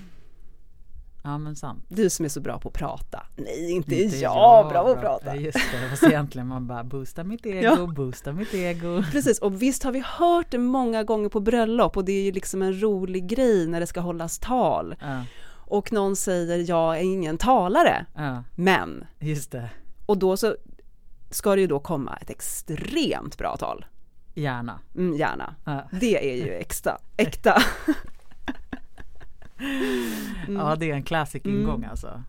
Ja 1.24 1.38
men 1.38 1.56
sant. 1.56 1.84
Du 1.88 2.10
som 2.10 2.24
är 2.24 2.28
så 2.28 2.40
bra 2.40 2.58
på 2.60 2.68
att 2.68 2.74
prata. 2.74 3.26
Nej 3.36 3.70
inte, 3.70 4.02
Inte 4.02 4.16
jag, 4.16 4.68
bra 4.68 4.82
på 4.82 4.88
att 4.90 5.00
prata. 5.00 5.36
Just 5.36 5.58
det, 5.72 5.88
fast 5.90 6.02
egentligen 6.02 6.46
man 6.48 6.66
bara 6.66 6.84
boosta 6.84 7.24
mitt 7.24 7.46
ego, 7.46 7.60
Ja. 7.78 7.86
boosta 7.86 8.32
mitt 8.32 8.54
ego. 8.54 9.02
Precis, 9.12 9.38
och 9.38 9.62
visst 9.62 9.82
har 9.82 9.92
vi 9.92 10.02
hört 10.06 10.46
det 10.50 10.58
många 10.58 11.02
gånger 11.04 11.28
på 11.28 11.40
bröllop 11.40 11.96
och 11.96 12.04
det 12.04 12.12
är 12.12 12.22
ju 12.22 12.32
liksom 12.32 12.62
en 12.62 12.80
rolig 12.82 13.26
grej 13.26 13.66
när 13.66 13.80
det 13.80 13.86
ska 13.86 14.00
hållas 14.00 14.38
tal. 14.38 14.94
Ja, 15.00 15.22
Och 15.66 15.92
någon 15.92 16.16
säger 16.16 16.64
jag 16.70 16.96
är 16.98 17.02
ingen 17.02 17.38
talare, 17.38 18.06
ja, 18.16 18.44
men. 18.54 19.04
just 19.18 19.50
det. 19.52 19.70
Och 20.06 20.18
då 20.18 20.36
så 20.36 20.56
ska 21.30 21.54
det 21.54 21.60
ju 21.60 21.66
då 21.66 21.80
komma 21.80 22.16
ett 22.16 22.30
extremt 22.30 23.38
bra 23.38 23.56
tal. 23.56 23.84
Gärna. 24.34 24.78
Mm, 24.96 25.16
gärna. 25.16 25.54
Ja. 25.64 25.88
Det 26.00 26.30
är 26.32 26.36
ju 26.46 26.52
extra, 26.52 26.98
äkta. 27.16 27.62
ja, 30.48 30.76
det 30.76 30.90
är 30.90 30.94
en 30.94 31.02
classic 31.02 31.44
Mm. 31.44 31.60
ingång 31.60 31.84
alltså. 31.84 32.22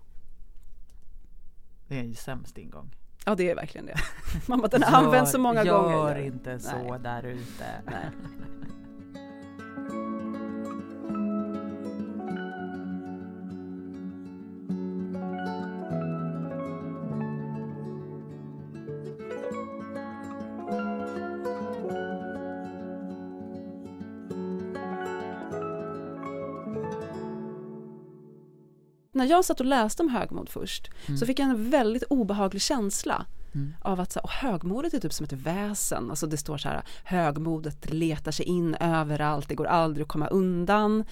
Det 1.87 1.95
är 1.95 1.99
en 2.03 2.15
sämst 2.15 2.57
ingång. 2.57 2.95
Ja 3.25 3.35
det 3.35 3.49
är 3.49 3.55
verkligen 3.55 3.85
det. 3.85 3.95
Mamma 4.47 4.67
den 4.67 4.83
har 4.83 5.03
använts 5.03 5.31
så 5.31 5.39
många 5.39 5.63
gör 5.65 5.83
gånger. 5.83 5.97
Gör 5.97 6.15
inte 6.25 6.59
så 6.59 6.77
Nej. 6.89 6.99
där 6.99 7.23
ute. 7.23 7.65
När 29.21 29.27
jag 29.27 29.45
satt 29.45 29.59
och 29.59 29.65
läste 29.65 30.03
om 30.03 30.09
högmod 30.09 30.49
först 30.49 30.89
Mm. 31.07 31.17
så 31.17 31.25
fick 31.25 31.39
jag 31.39 31.49
en 31.49 31.69
väldigt 31.69 32.03
obehaglig 32.03 32.61
känsla 32.61 33.25
Mm. 33.55 33.73
av 33.81 33.99
att 33.99 34.11
så 34.11 34.19
och 34.19 34.29
högmodet 34.29 34.93
är 34.93 34.99
typ 34.99 35.13
som 35.13 35.23
ett 35.23 35.33
väsen. 35.33 36.09
Alltså 36.09 36.27
det 36.27 36.37
står 36.37 36.57
så 36.57 36.67
här, 36.69 36.81
högmodet 37.03 37.93
letar 37.93 38.31
sig 38.31 38.45
in 38.45 38.75
överallt, 38.75 39.49
det 39.49 39.55
går 39.55 39.65
aldrig 39.65 40.03
att 40.03 40.07
komma 40.09 40.27
undan. 40.27 41.03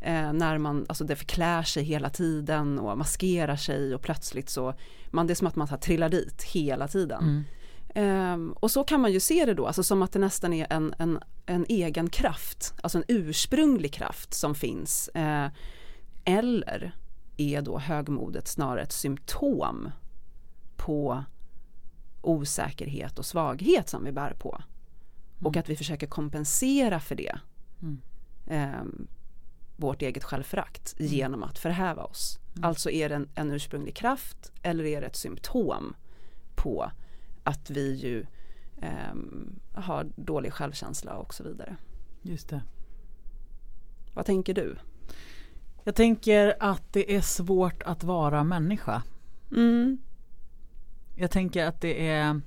Eh, 0.00 0.32
när 0.32 0.58
man, 0.58 0.84
alltså 0.88 1.04
det 1.04 1.16
förklär 1.16 1.62
sig 1.62 1.82
hela 1.84 2.10
tiden 2.10 2.78
och 2.78 2.98
maskerar 2.98 3.56
sig 3.56 3.94
och 3.94 4.02
plötsligt 4.02 4.50
så, 4.50 4.74
man, 5.10 5.26
det 5.26 5.32
är 5.32 5.34
som 5.34 5.46
att 5.46 5.56
man 5.56 5.66
så 5.66 5.70
här, 5.74 5.80
trillar 5.80 6.08
dit 6.08 6.42
hela 6.42 6.88
tiden. 6.88 7.22
Mm. 7.22 7.44
Ehm, 7.94 8.52
och 8.52 8.70
så 8.70 8.84
kan 8.84 9.00
man 9.00 9.12
ju 9.12 9.20
se 9.20 9.44
det 9.44 9.54
då, 9.54 9.66
alltså 9.66 9.82
som 9.82 10.02
att 10.02 10.12
det 10.12 10.18
nästan 10.18 10.52
är 10.52 10.66
en, 10.70 10.94
en, 10.98 11.18
en 11.46 11.66
egen 11.68 12.10
kraft, 12.10 12.74
alltså 12.82 12.98
en 12.98 13.04
ursprunglig 13.08 13.92
kraft 13.92 14.34
som 14.34 14.54
finns. 14.54 15.08
Eh, 15.08 15.46
eller 16.24 16.92
är 17.38 17.62
då 17.62 17.78
högmodet 17.78 18.48
snarare 18.48 18.82
ett 18.82 18.92
symptom 18.92 19.90
på 20.76 21.24
osäkerhet 22.22 23.18
och 23.18 23.26
svaghet 23.26 23.88
som 23.88 24.04
vi 24.04 24.12
bär 24.12 24.34
på. 24.38 24.62
Och 25.42 25.56
att 25.56 25.68
vi 25.68 25.76
försöker 25.76 26.06
kompensera 26.06 27.00
för 27.00 27.14
det. 27.14 27.38
Mm. 27.82 28.00
Ehm, 28.46 29.06
vårt 29.76 30.02
eget 30.02 30.24
självförakt 30.24 30.94
genom 30.98 31.42
att 31.42 31.58
förhäva 31.58 32.02
oss. 32.02 32.38
Alltså 32.62 32.90
är 32.90 33.08
det 33.08 33.14
en, 33.14 33.28
en 33.34 33.50
ursprunglig 33.50 33.96
kraft 33.96 34.52
eller 34.62 34.84
är 34.84 35.00
det 35.00 35.06
ett 35.06 35.16
symptom 35.16 35.94
på 36.56 36.90
att 37.44 37.70
vi 37.70 37.94
ju 37.94 38.26
ehm, 38.82 39.60
har 39.74 40.06
dålig 40.16 40.52
självkänsla 40.52 41.14
och 41.14 41.34
så 41.34 41.44
vidare. 41.44 41.76
Just 42.22 42.48
det. 42.48 42.62
Vad 44.14 44.26
tänker 44.26 44.54
du? 44.54 44.76
Jag 45.88 45.94
tänker 45.94 46.56
att 46.60 46.92
det 46.92 47.16
är 47.16 47.20
svårt 47.20 47.82
att 47.82 48.04
vara 48.04 48.44
människa. 48.44 49.02
Mm. 49.52 49.98
Jag 51.16 51.30
tänker 51.30 51.66
att 51.66 51.80
det 51.80 52.08
är 52.08 52.40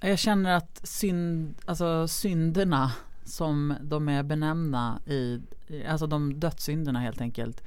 Jag 0.00 0.18
känner 0.18 0.56
att 0.56 0.80
synd, 0.82 1.54
alltså 1.64 2.08
synderna 2.08 2.92
som 3.24 3.74
de 3.80 4.08
är 4.08 4.22
benämnda 4.22 4.98
i, 5.06 5.40
alltså 5.88 6.06
de 6.06 6.40
dödssynderna 6.40 7.00
helt 7.00 7.20
enkelt, 7.20 7.62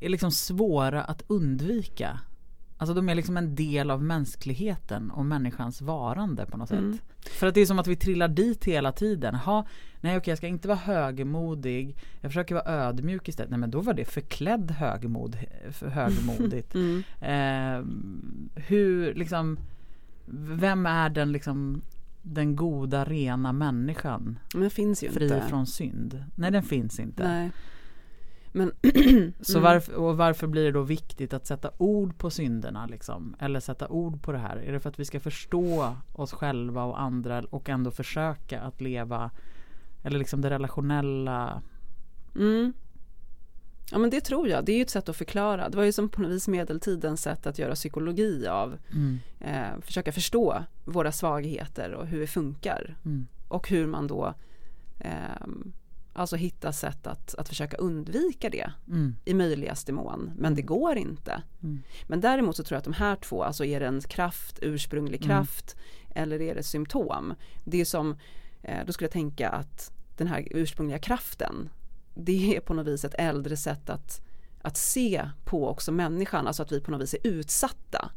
är 0.00 0.08
liksom 0.08 0.30
svåra 0.30 1.02
att 1.02 1.22
undvika. 1.26 2.20
Alltså 2.80 2.94
de 2.94 3.08
är 3.08 3.14
liksom 3.14 3.36
en 3.36 3.54
del 3.54 3.90
av 3.90 4.02
mänskligheten 4.02 5.10
och 5.10 5.24
människans 5.26 5.80
varande 5.82 6.46
på 6.46 6.56
något 6.56 6.70
Mm. 6.70 6.92
sätt. 6.92 7.02
För 7.32 7.46
att 7.46 7.54
det 7.54 7.60
är 7.60 7.66
som 7.66 7.78
att 7.78 7.86
vi 7.86 7.96
trillar 7.96 8.28
dit 8.28 8.64
hela 8.64 8.92
tiden. 8.92 9.34
Ha, 9.34 9.66
nej 10.00 10.16
okej 10.16 10.30
jag 10.30 10.38
ska 10.38 10.46
inte 10.46 10.68
vara 10.68 10.78
högmodig, 10.78 11.96
jag 12.20 12.30
försöker 12.30 12.54
vara 12.54 12.64
ödmjuk 12.88 13.28
istället. 13.28 13.50
Nej 13.50 13.58
men 13.58 13.70
då 13.70 13.80
var 13.80 13.94
det 13.94 14.04
förklädd 14.04 14.70
högmod, 14.70 15.36
för 15.70 15.88
högmodigt. 15.88 16.74
Mm. 16.78 17.02
Eh, 17.20 17.84
hur 18.62 19.14
liksom, 19.14 19.58
vem 20.36 20.86
är 20.86 21.10
den 21.10 21.32
liksom 21.32 21.82
den 22.22 22.56
goda 22.56 23.04
rena 23.04 23.52
människan 23.52 24.38
Men 24.54 24.62
det 24.62 24.70
finns 24.70 25.02
ju 25.02 25.10
fri 25.10 25.24
inte. 25.24 25.40
från 25.48 25.66
synd? 25.66 26.24
Nej 26.34 26.50
den 26.50 26.62
finns 26.62 27.00
inte. 27.00 27.28
Nej. 27.28 27.50
Men 28.52 28.72
Så 29.40 29.58
Mm. 29.58 29.62
varför, 29.62 29.94
och 29.94 30.16
varför 30.16 30.46
blir 30.46 30.64
det 30.64 30.72
då 30.72 30.82
viktigt 30.82 31.32
att 31.32 31.46
sätta 31.46 31.70
ord 31.78 32.18
på 32.18 32.30
synderna 32.30 32.86
liksom? 32.86 33.36
Eller 33.38 33.60
sätta 33.60 33.88
ord 33.88 34.22
på 34.22 34.32
det 34.32 34.38
här? 34.38 34.56
Är 34.56 34.72
det 34.72 34.80
för 34.80 34.88
att 34.88 34.98
vi 34.98 35.04
ska 35.04 35.20
förstå 35.20 35.96
oss 36.12 36.32
själva 36.32 36.84
och 36.84 37.00
andra 37.00 37.42
och 37.50 37.68
ändå 37.68 37.90
försöka 37.90 38.60
att 38.60 38.80
leva 38.80 39.30
eller 40.02 40.18
liksom 40.18 40.40
det 40.40 40.50
relationella 40.50 41.62
Mm. 42.36 42.72
Ja 43.90 43.98
men 43.98 44.10
det 44.10 44.20
tror 44.20 44.48
jag, 44.48 44.64
det 44.64 44.72
är 44.72 44.76
ju 44.76 44.82
ett 44.82 44.90
sätt 44.90 45.08
att 45.08 45.16
förklara. 45.16 45.68
Det 45.68 45.76
var 45.76 45.84
ju 45.84 45.92
som 45.92 46.08
på 46.08 46.20
något 46.22 46.30
vis 46.30 46.48
medeltidens 46.48 47.22
sätt 47.22 47.46
att 47.46 47.58
göra 47.58 47.74
psykologi 47.74 48.46
av. 48.46 48.78
mm, 48.92 49.18
Eh, 49.40 49.80
försöka 49.80 50.12
förstå 50.12 50.64
våra 50.84 51.12
svagheter 51.12 51.92
och 51.92 52.06
hur 52.06 52.18
vi 52.18 52.26
funkar. 52.26 52.96
mm, 53.04 53.26
Och 53.48 53.68
hur 53.68 53.86
man 53.86 54.06
då 54.06 54.34
ehm, 54.98 55.72
alltså 56.18 56.36
hitta 56.36 56.72
sätt 56.72 57.06
att, 57.06 57.34
att 57.34 57.48
försöka 57.48 57.76
undvika 57.76 58.50
det 58.50 58.72
mm, 58.88 59.16
i 59.24 59.34
möjligaste 59.34 59.92
mån. 59.92 60.30
Men 60.36 60.54
det 60.54 60.62
går 60.62 60.96
inte. 60.96 61.42
Mm. 61.62 61.82
Men 62.06 62.20
däremot 62.20 62.56
så 62.56 62.64
tror 62.64 62.76
jag 62.76 62.78
att 62.78 62.84
de 62.84 62.92
här 62.92 63.16
två, 63.16 63.42
alltså 63.42 63.64
är 63.64 63.80
det 63.80 63.86
en 63.86 64.00
kraft, 64.00 64.58
ursprunglig 64.62 65.24
Mm. 65.24 65.28
kraft 65.28 65.76
eller 66.14 66.40
är 66.40 66.54
det 66.54 66.62
symptom? 66.62 67.34
Det 67.64 67.80
är 67.80 67.84
som, 67.84 68.16
eh, 68.62 68.86
då 68.86 68.92
skulle 68.92 69.06
jag 69.06 69.12
tänka 69.12 69.48
att 69.48 69.92
den 70.16 70.26
här 70.26 70.48
ursprungliga 70.50 70.98
kraften, 70.98 71.68
det 72.14 72.56
är 72.56 72.60
på 72.60 72.74
något 72.74 72.86
vis 72.86 73.04
ett 73.04 73.14
äldre 73.18 73.56
sätt 73.56 73.90
att, 73.90 74.20
att 74.62 74.76
se 74.76 75.30
på 75.44 75.68
också 75.68 75.92
människan, 75.92 76.46
alltså 76.46 76.62
att 76.62 76.72
vi 76.72 76.80
på 76.80 76.90
något 76.90 77.02
vis 77.02 77.14
är 77.14 77.26
utsatta 77.26 78.10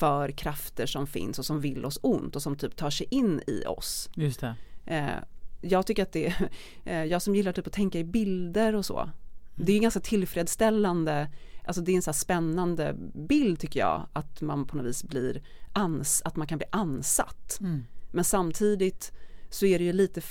för 0.00 0.30
krafter 0.30 0.86
som 0.86 1.06
finns 1.06 1.38
och 1.38 1.44
som 1.44 1.60
vill 1.60 1.84
oss 1.84 1.98
ont 2.02 2.36
och 2.36 2.42
som 2.42 2.56
typ 2.56 2.76
tar 2.76 2.90
sig 2.90 3.06
in 3.10 3.40
i 3.46 3.64
oss. 3.66 4.10
just 4.14 4.40
det. 4.40 4.54
Eh, 4.86 5.16
jag 5.62 5.86
tycker 5.86 6.02
att 6.02 6.12
det, 6.12 6.34
eh, 6.84 7.04
jag 7.04 7.22
som 7.22 7.34
gillar 7.34 7.52
typ 7.52 7.66
att 7.66 7.72
tänka 7.72 7.98
i 7.98 8.04
bilder 8.04 8.74
och 8.74 8.86
så, 8.86 9.10
det 9.54 9.72
är 9.72 9.80
ganska 9.80 10.00
tillfredsställande, 10.00 11.30
alltså 11.64 11.82
det 11.82 11.92
är 11.92 11.96
en 11.96 12.02
så 12.02 12.12
spännande 12.12 12.94
bild 13.14 13.58
tycker 13.58 13.80
jag, 13.80 14.06
att 14.12 14.40
man 14.40 14.66
på 14.66 14.76
något 14.76 14.86
vis 14.86 15.04
blir 15.04 15.42
ans, 15.72 16.22
att 16.24 16.36
man 16.36 16.46
kan 16.46 16.58
bli 16.58 16.66
ansatt. 16.70 17.58
Mm. 17.60 17.84
Men 18.12 18.24
samtidigt 18.24 19.12
så 19.50 19.66
är 19.66 19.78
det 19.78 19.84
ju 19.84 19.92
lite, 19.92 20.22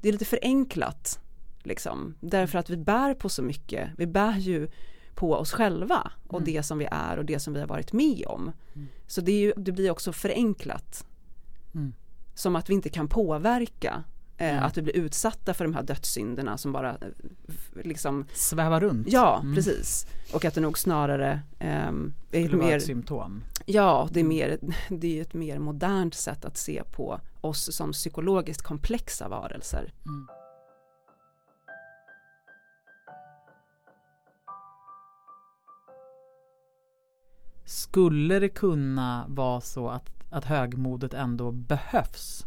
det 0.00 0.08
är 0.08 0.12
lite 0.12 0.24
förenklat 0.24 1.20
liksom, 1.62 2.14
därför 2.20 2.58
att 2.58 2.70
vi 2.70 2.76
bär 2.76 3.14
på 3.14 3.28
så 3.28 3.42
mycket, 3.42 3.90
vi 3.96 4.06
bär 4.06 4.36
ju 4.38 4.68
på 5.14 5.34
oss 5.34 5.52
själva 5.52 6.12
och 6.28 6.40
Mm. 6.40 6.54
det 6.54 6.62
som 6.62 6.78
vi 6.78 6.88
är 6.90 7.16
och 7.16 7.24
det 7.24 7.40
som 7.40 7.54
vi 7.54 7.60
har 7.60 7.66
varit 7.66 7.92
med 7.92 8.24
om. 8.26 8.52
Mm. 8.74 8.88
Så 9.06 9.20
det, 9.20 9.32
är 9.32 9.40
ju, 9.40 9.52
det 9.56 9.72
blir 9.72 9.90
också 9.90 10.12
förenklat. 10.12 11.06
Mm. 11.74 11.92
Som 12.34 12.56
att 12.56 12.70
vi 12.70 12.74
inte 12.74 12.88
kan 12.88 13.08
påverka 13.08 14.04
Mm. 14.40 14.62
att 14.64 14.76
vi 14.78 14.82
blir 14.82 14.96
utsatta 14.96 15.54
för 15.54 15.64
de 15.64 15.74
här 15.74 15.82
dödssynderna 15.82 16.58
som 16.58 16.72
bara 16.72 16.90
eh, 16.90 16.96
liksom 17.84 18.26
Sväva 18.32 18.80
runt. 18.80 19.06
Ja, 19.10 19.40
Mm. 19.42 19.54
precis. 19.54 20.06
Och 20.32 20.44
att 20.44 20.54
det 20.54 20.60
nog 20.60 20.78
snarare 20.78 21.40
ehm, 21.58 22.14
är 22.32 22.48
vara 22.48 22.56
mer, 22.66 22.76
ett 22.76 22.82
symptom. 22.84 23.42
ja, 23.66 24.08
det 24.12 24.20
är, 24.20 24.24
mer, 24.24 24.58
det 24.88 25.18
är 25.18 25.22
ett 25.22 25.34
mer 25.34 25.58
modernt 25.58 26.14
sätt 26.14 26.44
att 26.44 26.56
se 26.56 26.82
på 26.92 27.20
oss 27.40 27.76
som 27.76 27.92
psykologiskt 27.92 28.62
komplexa 28.62 29.28
varelser. 29.28 29.92
Mm. 30.06 30.26
Skulle 37.64 38.38
det 38.38 38.48
kunna 38.48 39.24
vara 39.28 39.60
så 39.60 39.88
att, 39.88 40.10
att 40.30 40.44
högmodet 40.44 41.14
ändå 41.14 41.50
behövs 41.52 42.46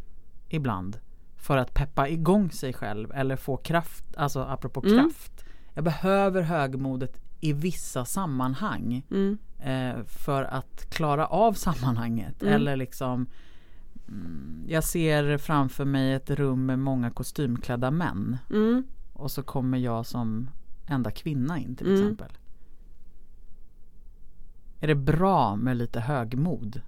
ibland 0.49 0.99
för 1.43 1.57
att 1.57 1.73
peppa 1.73 2.09
igång 2.09 2.51
sig 2.51 2.73
själv 2.73 3.11
eller 3.11 3.35
få 3.35 3.57
kraft, 3.57 4.05
alltså 4.17 4.39
apropå 4.43 4.83
Mm. 4.85 4.97
kraft. 4.97 5.45
Jag 5.73 5.83
behöver 5.83 6.41
högmodet 6.41 7.21
i 7.39 7.53
vissa 7.53 8.05
sammanhang 8.05 9.05
Mm. 9.11 9.37
eh, 9.59 10.03
för 10.05 10.43
att 10.43 10.89
klara 10.89 11.25
av 11.27 11.53
sammanhanget. 11.53 12.41
Mm. 12.41 12.53
Eller 12.53 12.75
liksom 12.75 13.25
mm, 14.07 14.63
Jag 14.67 14.83
ser 14.83 15.37
framför 15.37 15.85
mig 15.85 16.13
ett 16.13 16.29
rum 16.29 16.65
med 16.65 16.79
många 16.79 17.09
kostymklädda 17.11 17.91
män 17.91 18.37
Mm. 18.49 18.83
och 19.13 19.31
så 19.31 19.43
kommer 19.43 19.77
jag 19.77 20.05
som 20.05 20.49
enda 20.87 21.11
kvinna 21.11 21.59
in 21.59 21.75
till 21.75 21.87
Mm. 21.87 21.99
exempel. 22.01 22.37
Är 24.79 24.87
det 24.87 24.95
bra 24.95 25.55
med 25.55 25.77
lite 25.77 25.99
högmod? 25.99 26.81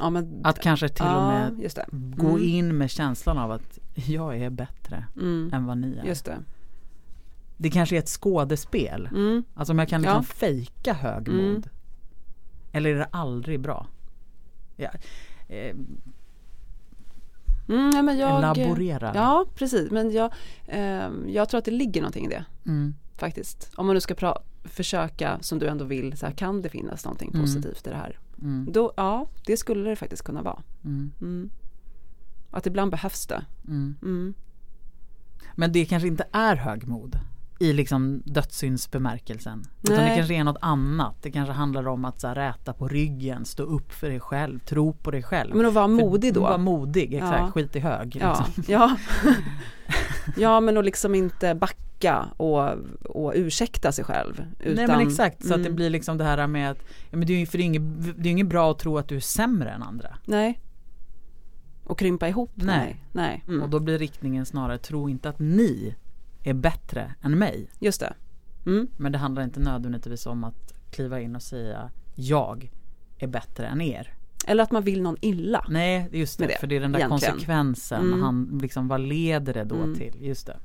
Ja, 0.00 0.10
men, 0.10 0.40
Att 0.44 0.60
kanske 0.60 0.88
till 0.88 1.04
och 1.04 1.10
ja, 1.10 1.28
med 1.30 1.60
just 1.62 1.76
det. 1.76 1.86
gå 1.92 2.28
Mm. 2.28 2.42
in 2.44 2.78
med 2.78 2.90
känslan 2.90 3.38
av 3.38 3.50
att 3.50 3.78
jag 3.94 4.36
är 4.38 4.50
bättre 4.50 5.04
Mm. 5.16 5.50
än 5.54 5.64
vad 5.66 5.78
ni 5.78 5.96
är. 5.96 6.04
Just 6.04 6.24
det. 6.24 6.38
Det 7.56 7.70
kanske 7.70 7.96
är 7.96 7.98
ett 7.98 8.08
skådespel. 8.08 9.06
Mm. 9.06 9.44
Alltså 9.54 9.72
om 9.72 9.78
jag 9.78 9.88
kan 9.88 10.00
liksom 10.02 10.16
Ja. 10.16 10.22
fejka 10.22 10.92
högmod. 10.92 11.40
Mm. 11.40 11.62
Eller 12.72 12.90
är 12.90 12.94
det 12.98 13.08
aldrig 13.10 13.60
bra? 13.60 13.86
Ja. 14.76 14.90
Eh, 15.48 15.76
Mm, 17.68 17.90
ja, 17.96 18.02
men 18.02 18.18
jag, 18.18 18.40
laborera. 18.40 19.12
Ja, 19.14 19.46
precis. 19.54 19.90
Men 19.90 20.10
jag, 20.12 20.32
ehm, 20.66 21.24
jag 21.28 21.48
tror 21.48 21.58
att 21.58 21.64
det 21.64 21.70
ligger 21.70 22.00
någonting 22.00 22.26
i 22.26 22.28
det 22.28 22.44
Mm. 22.66 22.94
faktiskt. 23.16 23.70
Om 23.76 23.86
man 23.86 23.94
nu 23.94 24.00
ska 24.00 24.34
försöka, 24.64 25.38
som 25.40 25.58
du 25.58 25.66
ändå 25.68 25.84
vill, 25.84 26.16
så 26.18 26.26
här, 26.26 26.32
kan 26.32 26.62
det 26.62 26.68
finnas 26.68 27.04
någonting 27.04 27.30
Mm. 27.34 27.40
positivt 27.42 27.86
i 27.86 27.90
det 27.90 27.96
här? 27.96 28.18
Mm. 28.42 28.68
Då, 28.72 28.92
ja, 28.96 29.28
det 29.46 29.56
skulle 29.56 29.90
det 29.90 29.96
faktiskt 29.96 30.22
kunna 30.22 30.42
vara. 30.42 30.62
Mm. 30.84 31.12
Mm. 31.20 31.50
Att 32.50 32.66
ibland 32.66 32.90
behövs 32.90 33.26
det. 33.26 33.44
Mm. 33.68 33.96
Mm. 34.02 34.34
Men 35.54 35.72
det 35.72 35.84
kanske 35.84 36.08
inte 36.08 36.24
är 36.32 36.56
högmod 36.56 37.18
i 37.60 37.72
liksom 37.72 38.22
dödssynsbemärkelsen. 38.24 39.64
Utan 39.82 39.96
det 39.96 40.16
kanske 40.16 40.34
är 40.34 40.44
något 40.44 40.56
annat. 40.60 41.16
Det 41.22 41.30
kanske 41.30 41.52
handlar 41.52 41.88
om 41.88 42.04
att 42.04 42.20
så 42.20 42.28
här, 42.28 42.34
räta 42.34 42.72
på 42.72 42.88
ryggen, 42.88 43.44
stå 43.44 43.62
upp 43.62 43.92
för 43.92 44.08
dig 44.08 44.20
själv, 44.20 44.58
tro 44.58 44.92
på 44.92 45.10
dig 45.10 45.22
själv. 45.22 45.56
Men 45.56 45.66
att 45.66 45.74
vara 45.74 45.88
modig 45.88 46.34
då. 46.34 46.40
Vara 46.40 46.58
modig, 46.58 47.14
exakt. 47.14 47.38
Ja. 47.40 47.50
Skit 47.50 47.76
i 47.76 47.80
hög. 47.80 48.16
Ja, 48.20 48.44
Liksom. 48.46 48.64
ja. 48.72 48.96
ja 50.36 50.60
men 50.60 50.76
att 50.76 50.84
liksom 50.84 51.14
inte 51.14 51.54
backa 51.54 51.87
och, 52.36 52.74
och 53.04 53.32
ursäkta 53.36 53.92
sig 53.92 54.04
själv. 54.04 54.44
Utan, 54.58 54.74
Nej 54.74 54.86
men 54.86 55.00
exakt, 55.08 55.46
så 55.46 55.54
att 55.54 55.62
det 55.62 55.66
mm, 55.68 55.76
blir 55.76 55.90
liksom 55.90 56.18
det 56.18 56.24
här 56.24 56.46
med 56.46 56.70
att 56.70 56.78
ja, 57.10 57.16
men 57.16 57.26
det 57.26 57.32
är 57.32 57.38
ju 57.38 57.46
för 57.46 57.58
det 57.58 57.64
är 57.64 57.66
inget, 57.66 57.82
det 58.22 58.28
är 58.28 58.32
inget 58.32 58.46
bra 58.46 58.70
att 58.70 58.78
tro 58.78 58.98
att 58.98 59.08
du 59.08 59.16
är 59.16 59.20
sämre 59.20 59.70
än 59.70 59.82
andra. 59.82 60.16
Nej. 60.24 60.60
Och 61.84 61.98
krympa 61.98 62.28
ihop? 62.28 62.50
Nej. 62.54 62.76
Nej. 62.76 63.02
Nej. 63.12 63.44
Mm. 63.48 63.62
Och 63.62 63.70
då 63.70 63.80
blir 63.80 63.98
riktningen 63.98 64.46
snarare 64.46 64.78
tro 64.78 65.08
inte 65.08 65.28
att 65.28 65.38
ni 65.38 65.94
är 66.44 66.54
bättre 66.54 67.14
än 67.22 67.38
mig. 67.38 67.70
Just 67.80 68.00
det. 68.00 68.14
Mm. 68.66 68.88
Men 68.96 69.12
det 69.12 69.18
handlar 69.18 69.42
inte 69.42 69.60
nödvändigtvis 69.60 70.26
om 70.26 70.44
att 70.44 70.72
kliva 70.90 71.20
in 71.20 71.36
och 71.36 71.42
säga 71.42 71.90
jag 72.14 72.70
är 73.18 73.26
bättre 73.26 73.66
än 73.66 73.80
er. 73.80 74.14
Eller 74.46 74.62
att 74.62 74.70
man 74.70 74.82
vill 74.82 75.02
någon 75.02 75.16
illa. 75.20 75.64
Nej, 75.68 76.08
just 76.12 76.38
det, 76.38 76.46
det, 76.46 76.58
för 76.60 76.66
det 76.66 76.76
är 76.76 76.80
den 76.80 76.92
där 76.92 76.98
egentligen. 76.98 77.32
konsekvensen. 77.32 78.00
Mm. 78.06 78.22
Han, 78.22 78.58
liksom, 78.62 78.88
vad 78.88 79.00
leder 79.00 79.54
det 79.54 79.64
då 79.64 79.74
Mm. 79.76 79.94
till? 79.94 80.14
Just 80.20 80.46
det. 80.46 80.56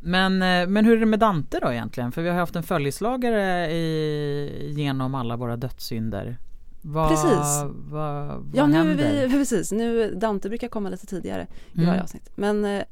Men, 0.00 0.42
eh, 0.42 0.66
men 0.68 0.84
hur 0.84 0.96
är 0.96 1.00
det 1.00 1.06
med 1.06 1.18
Dante 1.18 1.58
då 1.62 1.72
egentligen? 1.72 2.12
För 2.12 2.22
vi 2.22 2.28
har 2.28 2.36
haft 2.36 2.56
en 2.56 2.62
följeslagare 2.62 3.72
i, 3.72 4.72
genom 4.76 5.14
alla 5.14 5.36
våra 5.36 5.56
dödssynder. 5.56 6.38
Vad, 6.82 7.08
Precis. 7.08 7.62
Vad, 7.64 8.26
vad 8.26 8.50
Ja, 8.54 8.66
nu 8.66 8.72
händer? 8.76 9.26
vi, 9.26 9.32
precis. 9.38 9.72
Nu, 9.72 10.14
Dante 10.14 10.48
brukar 10.48 10.68
komma 10.68 10.88
lite 10.88 11.06
tidigare 11.06 11.46
i 11.72 11.76
Mm. 11.78 11.88
varje 11.88 12.02
avsnitt. 12.02 12.30
Men 12.34 12.64
eh, 12.64 12.82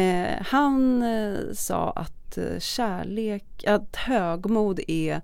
eh, 0.00 0.42
han 0.46 1.02
eh, 1.02 1.34
sa 1.52 1.90
att 1.90 2.38
kärlek, 2.58 3.64
att 3.66 3.96
högmod 3.96 4.80
är 4.88 5.20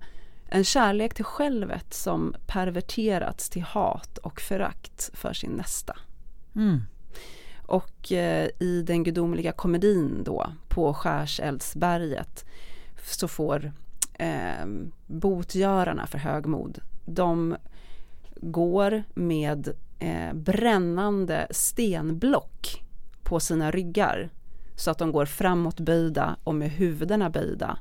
en 0.49 0.63
kärlek 0.63 1.13
till 1.13 1.25
självet 1.25 1.93
som 1.93 2.35
perverterats 2.47 3.49
till 3.49 3.61
hat 3.61 4.17
och 4.17 4.41
förakt 4.41 5.09
för 5.13 5.33
sin 5.33 5.51
nästa. 5.51 5.95
Mm. 6.55 6.81
Och 7.67 8.11
eh, 8.11 8.49
i 8.59 8.83
den 8.87 9.03
gudomliga 9.03 9.51
komedin 9.51 10.23
då 10.23 10.47
på 10.67 10.93
Skärseldsberget 10.93 12.45
så 13.01 13.27
får 13.27 13.71
eh, 14.13 14.65
botgörarna 15.07 16.07
för 16.07 16.17
högmod, 16.17 16.79
de 17.05 17.55
går 18.35 19.03
med 19.13 19.73
eh, 19.99 20.33
brännande 20.33 21.47
stenblock 21.51 22.83
på 23.23 23.39
sina 23.39 23.71
ryggar 23.71 24.29
så 24.75 24.91
att 24.91 24.97
de 24.97 25.11
går 25.11 25.25
framåtböjda 25.25 26.35
och 26.43 26.55
med 26.55 26.69
huvudena 26.71 27.29
böjda 27.29 27.79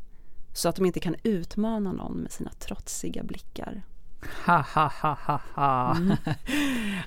så 0.54 0.68
att 0.68 0.76
de 0.76 0.86
inte 0.86 1.00
kan 1.00 1.16
utmana 1.22 1.92
någon 1.92 2.16
med 2.16 2.32
sina 2.32 2.50
trotsiga 2.50 3.22
blickar. 3.22 3.82
Ha 4.46 4.64
ha 4.74 4.92
ha 5.02 5.16
ha 5.26 5.40
ha. 5.54 5.96
Mm. 5.96 6.16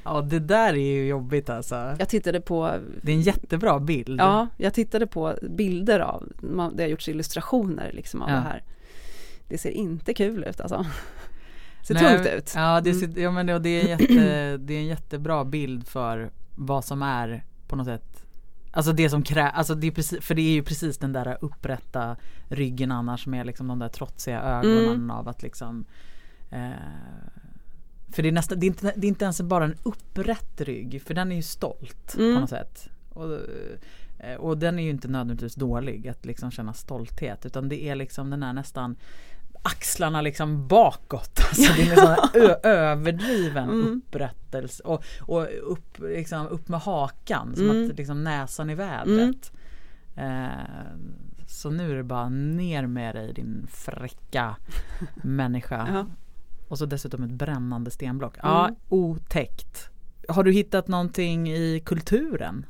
ja 0.03 0.21
det 0.21 0.39
där 0.39 0.73
är 0.73 0.93
ju 0.95 1.07
jobbigt 1.07 1.49
alltså. 1.49 1.95
Jag 1.99 2.09
tittade 2.09 2.41
på 2.41 2.73
Det 3.01 3.11
är 3.11 3.15
en 3.15 3.21
jättebra 3.21 3.79
bild. 3.79 4.19
Ja, 4.21 4.47
jag 4.57 4.73
tittade 4.73 5.07
på 5.07 5.35
bilder 5.49 5.99
av, 5.99 6.23
det 6.75 6.83
har 6.83 6.89
gjorts 6.89 7.09
illustrationer 7.09 7.91
liksom 7.93 8.21
av 8.21 8.29
Ja. 8.29 8.35
det 8.35 8.41
här. 8.41 8.63
Det 9.47 9.57
ser 9.57 9.71
inte 9.71 10.13
kul 10.13 10.43
ut 10.43 10.61
alltså. 10.61 10.85
Ser 11.88 11.93
Nej, 11.93 12.03
tungt 12.15 12.27
ut. 12.38 12.53
Ja, 12.55 12.82
det, 12.82 12.89
Mm. 12.89 13.13
ser, 13.13 13.21
ja 13.21 13.32
men 13.32 13.45
det, 13.45 13.60
det, 13.60 13.69
är 13.69 13.84
en 13.84 13.89
jätte, 13.89 14.58
det 14.58 14.73
är 14.73 14.79
en 14.79 14.88
jättebra 14.88 15.45
bild 15.45 15.88
för 15.88 16.29
vad 16.55 16.86
som 16.86 17.01
är 17.01 17.43
på 17.67 17.75
något 17.75 17.86
sätt 17.88 18.03
Alltså 18.71 18.91
det 18.91 19.10
som 19.10 19.23
krävs, 19.23 19.53
alltså 19.55 19.75
det 19.75 19.88
är 19.88 19.91
precis, 19.91 20.25
för 20.25 20.36
det 20.36 20.41
är 20.41 20.51
ju 20.51 20.63
precis 20.63 20.97
den 20.97 21.13
där 21.13 21.38
upprätta 21.41 22.15
ryggen 22.47 22.91
annars 22.91 23.27
med 23.27 23.45
liksom 23.45 23.67
de 23.67 23.79
där 23.79 23.89
trotsiga 23.89 24.41
ögonen 24.41 24.88
Mm. 24.95 25.12
av 25.12 25.27
att 25.27 25.41
liksom 25.43 25.86
För 28.12 28.21
det 28.23 28.27
är 28.29 28.31
nästan, 28.31 28.59
det 28.59 28.65
är, 28.65 28.67
inte, 28.67 28.93
det 28.95 29.07
är 29.07 29.09
inte 29.09 29.25
ens 29.25 29.41
bara 29.41 29.63
en 29.63 29.75
upprätt 29.83 30.62
rygg 30.62 31.01
för 31.05 31.13
den 31.13 31.31
är 31.31 31.35
ju 31.35 31.41
stolt 31.41 32.13
på 32.15 32.21
Mm. 32.21 32.41
något 32.41 32.49
sätt. 32.49 32.89
Och, 33.09 33.39
eh, 34.19 34.35
och 34.38 34.57
den 34.57 34.79
är 34.79 34.83
ju 34.83 34.89
inte 34.89 35.07
nödvändigtvis 35.07 35.55
dålig 35.55 36.07
att 36.07 36.25
liksom 36.25 36.51
känna 36.51 36.73
stolthet 36.73 37.45
utan 37.45 37.69
det 37.69 37.83
är 37.83 37.95
liksom 37.95 38.29
den 38.29 38.43
är 38.43 38.53
nästan 38.53 38.95
axlarna 39.62 40.21
liksom 40.21 40.67
bakåt. 40.67 41.39
Alltså 41.49 41.73
det 41.75 41.81
är 41.91 42.07
här 42.07 42.17
ö- 42.33 42.59
överdriven 42.63 43.69
Mm. 43.69 44.01
upprättelse 44.07 44.83
och, 44.83 45.03
och 45.21 45.47
upp, 45.71 45.99
liksom, 45.99 46.47
upp 46.47 46.67
med 46.67 46.79
hakan 46.79 47.55
som 47.55 47.69
Mm. 47.69 47.89
att 47.91 47.97
liksom 47.97 48.23
näsan 48.23 48.69
i 48.69 48.75
vädret. 48.75 49.51
Eh, 50.15 50.47
så 51.47 51.69
nu 51.69 51.91
är 51.91 51.95
det 51.95 52.03
bara 52.03 52.29
ner 52.29 52.85
med 52.88 53.15
dig 53.15 53.33
din 53.33 53.67
fräcka 53.71 54.55
människa. 55.23 56.05
Ja. 56.69 56.73
Och 56.73 56.77
så 56.77 56.86
dessutom 56.86 57.23
ett 57.23 57.32
brännande 57.32 57.91
stenblock. 57.91 58.38
Ja, 58.43 58.63
Mm. 58.67 58.75
otäckt. 58.89 59.89
Har 60.29 60.43
du 60.43 60.51
hittat 60.51 60.88
någonting 60.88 61.49
i 61.51 61.79
kulturen? 61.86 62.65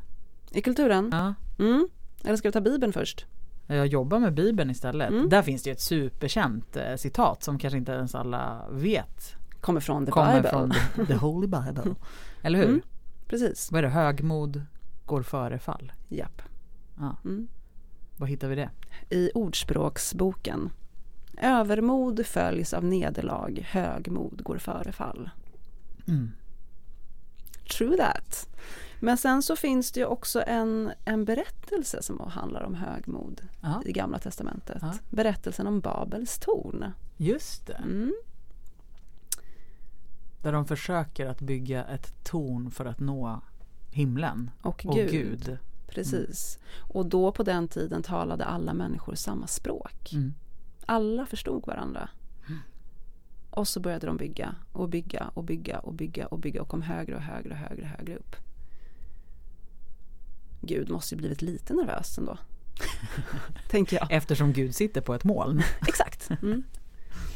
I 0.51 0.61
kulturen? 0.61 1.09
Ja. 1.11 1.33
Mm. 1.65 1.87
Eller 2.23 2.35
ska 2.35 2.47
vi 2.47 2.51
ta 2.53 2.61
Bibeln 2.61 2.93
först? 2.93 3.25
Jag 3.67 3.87
jobbar 3.87 4.19
med 4.19 4.33
Bibeln 4.33 4.69
istället. 4.69 5.09
Mm. 5.09 5.29
Där 5.29 5.41
finns 5.41 5.63
det 5.63 5.69
ju 5.69 5.71
ett 5.73 5.81
superkänt 5.81 6.77
eh, 6.77 6.95
citat 6.95 7.43
som 7.43 7.59
kanske 7.59 7.77
inte 7.77 7.91
ens 7.91 8.15
alla 8.15 8.65
vet. 8.71 9.35
Kommer 9.61 9.79
från 9.79 10.05
The 10.05 10.11
Kommer 10.11 10.35
Bible. 10.35 10.49
från 10.49 10.71
the, 10.95 11.05
the 11.05 11.15
Holy 11.15 11.47
Bible. 11.47 11.95
Eller 12.41 12.59
hur? 12.59 12.67
Mm. 12.67 12.81
Precis. 13.27 13.71
Vad 13.71 13.77
är 13.79 13.81
det? 13.83 13.89
Högmod 13.89 14.61
går 15.05 15.23
före 15.23 15.59
fall. 15.59 15.91
Japp. 16.07 16.41
Ja. 16.99 17.15
Mm. 17.25 17.47
Var 18.17 18.27
hittar 18.27 18.47
vi 18.47 18.55
det? 18.55 18.69
I 19.09 19.31
Ordspråksboken. 19.35 20.69
Övermod 21.39 22.25
följs 22.25 22.73
av 22.73 22.83
nederlag, 22.83 23.65
högmod 23.69 24.43
går 24.43 24.57
före 24.57 24.91
fall. 24.91 25.29
Mm. 26.07 26.31
True 27.77 27.97
that. 27.97 28.47
Men 28.99 29.17
sen 29.17 29.41
så 29.43 29.55
finns 29.55 29.91
det 29.91 29.99
ju 29.99 30.05
också 30.05 30.43
en, 30.47 30.91
en 31.05 31.25
berättelse 31.25 32.03
som 32.03 32.19
handlar 32.19 32.63
om 32.63 32.75
högmod 32.75 33.41
Ja, 33.61 33.81
i 33.85 33.91
Gamla 33.91 34.19
Testamentet. 34.19 34.77
Ja. 34.81 34.93
Berättelsen 35.09 35.67
om 35.67 35.79
Babels 35.79 36.39
torn. 36.39 36.85
just 37.17 37.67
det. 37.67 37.73
Mm. 37.73 38.13
Där 40.41 40.51
de 40.51 40.65
försöker 40.65 41.25
att 41.25 41.41
bygga 41.41 41.85
ett 41.85 42.23
torn 42.23 42.71
för 42.71 42.85
att 42.85 42.99
nå 42.99 43.41
himlen 43.91 44.51
Och, 44.61 44.85
och 44.85 44.95
Gud. 44.95 45.11
Gud. 45.11 45.57
Precis. 45.87 46.59
Och 46.77 47.05
då 47.05 47.31
på 47.31 47.43
den 47.43 47.67
tiden 47.67 48.03
talade 48.03 48.45
alla 48.45 48.73
människor 48.73 49.15
samma 49.15 49.47
språk. 49.47 50.13
Mm. 50.13 50.33
Alla 50.89 51.25
förstod 51.25 51.67
varandra. 51.67 52.09
Och 53.49 53.67
så 53.67 53.79
började 53.79 54.07
de 54.07 54.17
bygga 54.17 54.55
och 54.73 54.89
bygga 54.89 55.31
och 55.33 55.43
bygga 55.43 55.79
och 55.79 55.93
bygga 55.93 56.25
och 56.27 56.39
bygga 56.39 56.61
och 56.61 56.67
kom 56.67 56.81
högre 56.81 57.15
och 57.15 57.21
högre 57.21 57.49
och 57.49 57.57
högre 57.57 57.81
och 57.83 57.87
högre 57.87 58.15
upp. 58.17 58.35
Gud 60.61 60.89
måste 60.89 61.15
ju 61.15 61.19
blivit 61.19 61.41
lite 61.41 61.73
nervös 61.73 62.17
ändå. 62.17 62.37
Tänker 63.69 63.97
jag. 63.97 64.07
Eftersom 64.11 64.53
Gud 64.53 64.75
sitter 64.75 65.01
på 65.01 65.13
ett 65.13 65.23
moln. 65.23 65.61
Exakt. 65.87 66.29
Mm. 66.41 66.63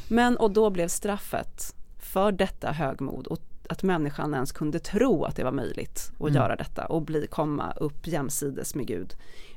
Men 0.08 0.38
och 0.38 0.52
då 0.52 0.70
blev 0.70 0.88
straffet 0.88 1.76
för 2.00 2.32
detta 2.32 2.72
högmod 2.72 3.28
och 3.28 3.40
att 3.70 3.84
människan 3.84 4.34
ens 4.34 4.52
kunde 4.52 4.80
tro 4.80 5.24
att 5.24 5.36
det 5.36 5.44
var 5.44 5.52
möjligt 5.52 6.12
att 6.14 6.22
Mm. 6.22 6.34
göra 6.34 6.56
detta 6.56 6.86
och 6.86 7.02
bli, 7.02 7.28
komma 7.28 7.72
upp 7.72 8.08
jämsides 8.08 8.76
med 8.76 8.88
Gud 8.88 9.14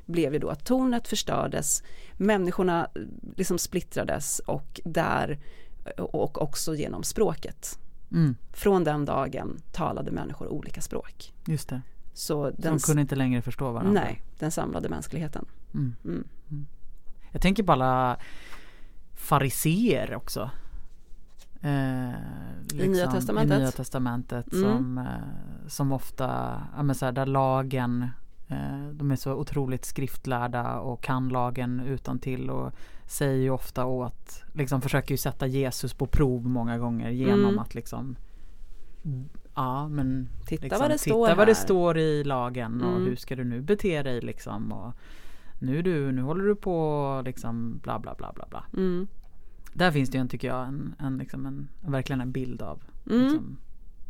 blev 0.07 0.33
ju 0.33 0.39
då 0.39 0.49
att 0.49 0.65
tornet 0.65 1.07
förstördes, 1.07 1.83
människorna 2.17 2.87
eh, 2.95 3.01
liksom 3.35 3.57
splittrades 3.59 4.39
och 4.39 4.81
där 4.85 5.39
och 5.97 6.41
också 6.41 6.75
genom 6.75 7.03
språket. 7.03 7.79
Mm, 8.11 8.35
Från 8.53 8.83
den 8.83 9.05
dagen 9.05 9.57
talade 9.71 10.11
människor 10.11 10.47
olika 10.47 10.81
språk. 10.81 11.33
just 11.45 11.69
det. 11.69 11.81
Så 12.13 12.49
den, 12.49 12.73
de 12.73 12.79
kunde 12.79 13.01
inte 13.01 13.15
längre 13.15 13.41
förstå 13.41 13.71
varandra. 13.71 14.01
nej, 14.01 14.21
den 14.39 14.51
samlade 14.51 14.89
mänskligheten. 14.89 15.45
Mm. 15.73 15.95
Mm. 16.05 16.27
Jag 17.31 17.41
tänker 17.41 17.63
på 17.63 17.71
alla 17.71 18.17
fariseer 19.15 20.15
också. 20.15 20.49
Eh, 21.61 22.09
liksom, 22.71 22.91
Nya 22.91 23.11
testamentet? 23.11 23.57
I 23.57 23.61
Nya 23.61 23.71
testamentet 23.71 24.53
Mm. 24.53 24.63
som, 24.77 24.97
eh, 24.97 25.67
som 25.67 25.91
ofta, 25.91 26.61
ja 26.75 26.83
men 26.83 26.95
så 26.95 27.05
här, 27.05 27.11
där 27.11 27.25
lagen, 27.25 28.01
eh, 28.03 28.09
de 28.93 29.11
är 29.11 29.15
så 29.15 29.33
otroligt 29.33 29.85
skriftlärda 29.85 30.79
och 30.79 31.03
kan 31.03 31.29
lagen 31.29 31.79
utan 31.79 32.19
till 32.19 32.49
och 32.49 32.73
säger 33.05 33.35
ju 33.41 33.49
ofta 33.49 33.85
åt, 33.85 34.43
liksom 34.53 34.81
försöker 34.81 35.11
ju 35.13 35.17
sätta 35.17 35.47
Jesus 35.47 35.93
på 35.93 36.05
prov 36.07 36.45
många 36.45 36.77
gånger 36.77 37.09
genom 37.09 37.45
Mm. 37.45 37.59
att 37.59 37.75
liksom 37.75 38.15
Ja 39.55 39.87
men 39.87 40.29
Titta 40.45 40.63
liksom, 40.63 40.79
vad 40.81 40.89
det 40.89 40.97
titta 40.97 41.09
står 41.15 41.35
vad 41.35 41.47
det 41.47 41.55
står 41.55 41.97
i 41.97 42.23
lagen 42.23 42.81
och 42.81 42.91
Mm. 42.95 43.05
hur 43.05 43.15
ska 43.15 43.35
du 43.35 43.43
nu 43.43 43.61
bete 43.61 44.03
dig 44.03 44.21
liksom 44.21 44.71
och 44.71 44.93
nu, 45.59 45.81
du, 45.81 46.11
nu 46.11 46.21
håller 46.21 46.43
du 46.43 46.55
på 46.55 47.21
liksom 47.25 47.79
bla 47.83 47.99
bla 47.99 48.15
bla 48.17 48.31
bla 48.35 48.45
bla. 48.49 48.63
Mm. 48.73 49.07
där 49.73 49.91
finns 49.91 50.09
det 50.09 50.17
ju 50.17 50.21
en, 50.21 50.27
tycker 50.27 50.47
jag, 50.47 50.67
en, 50.67 50.95
en, 50.99 51.17
liksom 51.17 51.45
en, 51.45 51.67
verkligen 51.81 52.21
en 52.21 52.31
bild 52.31 52.61
av 52.61 52.83
Mm. 53.09 53.21
liksom, 53.23 53.57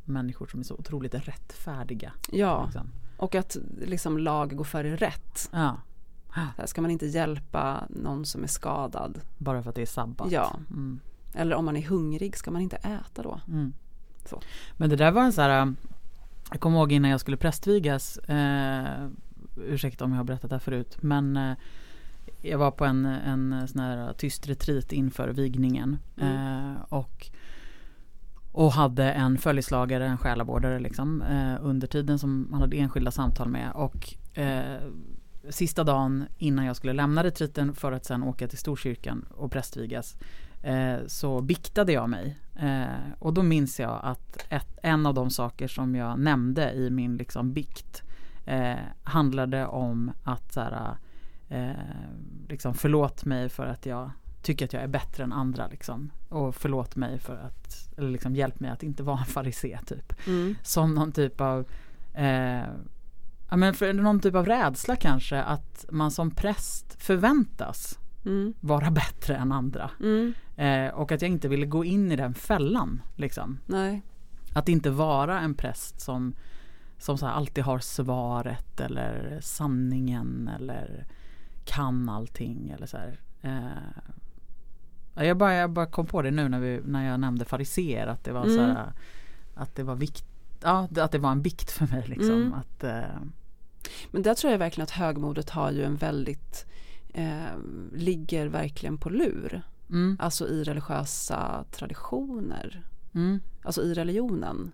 människor 0.05 0.47
som 0.47 0.59
är 0.59 0.63
så 0.63 0.75
otroligt 0.75 1.13
rättfärdiga. 1.15 2.11
Ja, 2.31 2.63
Liksom. 2.65 2.87
Och 3.17 3.35
att 3.35 3.57
liksom 3.81 4.17
lag 4.17 4.55
går 4.55 4.63
före 4.63 4.95
rätt. 4.95 5.49
Ja, 5.53 5.77
här, 6.29 6.65
Ska 6.65 6.81
man 6.81 6.91
inte 6.91 7.05
hjälpa 7.05 7.83
någon 7.89 8.25
som 8.25 8.43
är 8.43 8.47
skadad? 8.47 9.19
bara 9.37 9.63
för 9.63 9.69
att 9.69 9.75
det 9.75 9.81
är 9.81 9.85
sabbat. 9.85 10.31
Ja. 10.31 10.55
Mm. 10.69 10.99
Eller 11.33 11.55
om 11.55 11.65
man 11.65 11.77
är 11.77 11.81
hungrig, 11.87 12.37
ska 12.37 12.51
man 12.51 12.61
inte 12.61 12.75
äta 12.75 13.23
då? 13.23 13.39
Mm. 13.47 13.73
Men 14.77 14.89
det 14.89 14.95
där 14.95 15.11
var 15.11 15.21
en 15.23 15.33
så 15.33 15.41
här, 15.41 15.73
jag 16.51 16.59
kommer 16.59 16.77
ihåg 16.77 16.91
innan 16.91 17.11
jag 17.11 17.19
skulle 17.19 17.37
prästvigas, 17.37 18.17
eh, 18.17 19.07
ursäkta 19.55 20.05
om 20.05 20.11
jag 20.11 20.17
har 20.17 20.23
berättat 20.23 20.49
det 20.49 20.55
här 20.55 20.59
förut, 20.59 20.97
men 21.01 21.37
eh, 21.37 21.57
jag 22.41 22.57
var 22.57 22.71
på 22.71 22.85
en, 22.85 23.05
en 23.05 23.67
sån 23.67 23.81
här 23.81 24.13
tyst 24.13 24.47
retreat 24.47 24.91
inför 24.91 25.29
vigningen 25.29 25.97
Mm. 26.17 26.35
eh, 26.75 26.81
och, 26.89 27.29
och 28.57 28.71
hade 28.71 29.11
en 29.11 29.37
följeslagare, 29.37 30.05
en 30.05 30.17
själavårdare 30.17 30.79
liksom, 30.79 31.21
eh, 31.21 31.55
under 31.61 31.87
tiden 31.87 32.19
som 32.19 32.47
man 32.51 32.61
hade 32.61 32.77
enskilda 32.77 33.11
samtal 33.11 33.49
med 33.49 33.71
och 33.71 34.13
eh, 34.37 34.81
sista 35.49 35.83
dagen 35.83 36.25
innan 36.37 36.65
jag 36.65 36.75
skulle 36.75 36.93
lämna 36.93 37.23
retreaten 37.23 37.73
för 37.73 37.91
att 37.91 38.05
sen 38.05 38.23
åka 38.23 38.47
till 38.47 38.57
Storkyrkan 38.57 39.25
och 39.31 39.51
prästvigas 39.51 40.17
eh, 40.63 40.95
så 41.07 41.41
biktade 41.41 41.93
jag 41.93 42.09
mig. 42.09 42.37
Eh, 42.55 43.11
och 43.19 43.33
då 43.33 43.43
minns 43.43 43.79
jag 43.79 43.99
att 44.03 44.45
ett, 44.49 44.77
en 44.83 45.05
av 45.05 45.13
de 45.13 45.29
saker 45.29 45.67
som 45.67 45.95
jag 45.95 46.19
nämnde 46.19 46.71
i 46.71 46.89
min 46.89 47.17
liksom 47.17 47.53
bikt 47.53 48.03
eh, 48.45 48.75
handlade 49.03 49.65
om 49.65 50.11
att 50.23 50.53
så 50.53 50.61
här, 50.61 50.97
eh, 51.49 51.71
liksom 52.49 52.73
förlåt 52.73 53.25
mig 53.25 53.49
för 53.49 53.65
att 53.65 53.85
jag 53.85 54.11
tycker 54.47 54.65
att 54.65 54.73
jag 54.73 54.83
är 54.83 54.87
bättre 54.87 55.23
än 55.23 55.33
andra 55.33 55.67
liksom. 55.67 56.11
Och 56.29 56.55
förlåt 56.55 56.95
mig 56.95 57.19
för 57.19 57.35
att, 57.35 57.89
eller 57.97 58.09
liksom 58.09 58.35
hjälp 58.35 58.59
mig 58.59 58.71
att 58.71 58.83
inte 58.83 59.03
vara 59.03 59.19
en 59.19 59.25
farisé 59.25 59.79
typ. 59.85 60.27
Mm. 60.27 60.55
Som 60.63 60.95
någon 60.95 61.11
typ 61.11 61.41
av 61.41 61.65
eh, 62.13 62.67
ja, 63.49 63.57
men 63.57 63.73
för 63.73 63.93
någon 63.93 64.19
typ 64.19 64.35
av 64.35 64.45
rädsla 64.45 64.95
kanske 64.95 65.41
att 65.41 65.85
man 65.91 66.11
som 66.11 66.31
präst 66.31 67.03
förväntas 67.03 67.99
Mm. 68.25 68.53
vara 68.59 68.91
bättre 68.91 69.35
än 69.35 69.51
andra. 69.51 69.91
Mm. 69.99 70.33
Eh, 70.55 70.93
och 70.93 71.11
att 71.11 71.21
jag 71.21 71.31
inte 71.31 71.47
ville 71.47 71.65
gå 71.65 71.85
in 71.85 72.11
i 72.11 72.15
den 72.15 72.33
fällan. 72.33 73.01
Liksom. 73.15 73.59
Nej. 73.65 74.01
Att 74.53 74.69
inte 74.69 74.89
vara 74.89 75.39
en 75.39 75.53
präst 75.53 76.01
som, 76.01 76.33
som 76.97 77.17
så 77.17 77.25
alltid 77.27 77.63
har 77.63 77.79
svaret 77.79 78.79
eller 78.79 79.39
sanningen 79.41 80.49
eller 80.55 81.05
kan 81.65 82.09
allting. 82.09 82.69
Eller 82.69 82.85
så 82.85 82.97
här. 82.97 83.19
Eh, 83.41 84.01
jag, 85.25 85.37
bara, 85.37 85.53
jag 85.53 85.69
bara 85.69 85.85
kom 85.85 86.05
på 86.05 86.21
det 86.21 86.31
nu 86.31 86.49
när, 86.49 86.59
vi, 86.59 86.81
när 86.85 87.09
jag 87.11 87.19
nämnde 87.19 87.45
fariseer 87.45 88.07
att 88.07 88.23
det 88.23 88.31
var 88.31 88.43
så 88.45 88.59
Mm. 88.59 88.75
här, 88.75 88.91
att 89.55 89.75
det 89.75 89.83
var 89.83 89.95
vikt, 89.95 90.25
ja, 90.63 90.87
att 90.97 91.11
det 91.11 91.19
var 91.19 91.31
en 91.31 91.41
bikt 91.41 91.71
för 91.71 91.87
mig. 91.87 92.03
Liksom, 92.07 92.35
Mm. 92.35 92.53
att, 92.53 92.83
eh, 92.83 93.19
Men 94.11 94.21
där 94.21 94.33
tror 94.33 94.51
jag 94.51 94.59
verkligen 94.59 94.83
att 94.83 94.91
högmodet 94.91 95.49
har 95.49 95.71
ju 95.71 95.83
en 95.83 95.95
väldigt 95.95 96.65
eh, 97.13 97.57
ligger 97.93 98.47
verkligen 98.47 98.97
på 98.97 99.09
lur. 99.09 99.61
mm, 99.89 100.17
Alltså 100.19 100.47
i 100.47 100.63
religiösa 100.63 101.63
traditioner. 101.71 102.83
mm, 103.13 103.39
Alltså 103.63 103.81
i 103.83 103.93
religionen. 103.93 104.71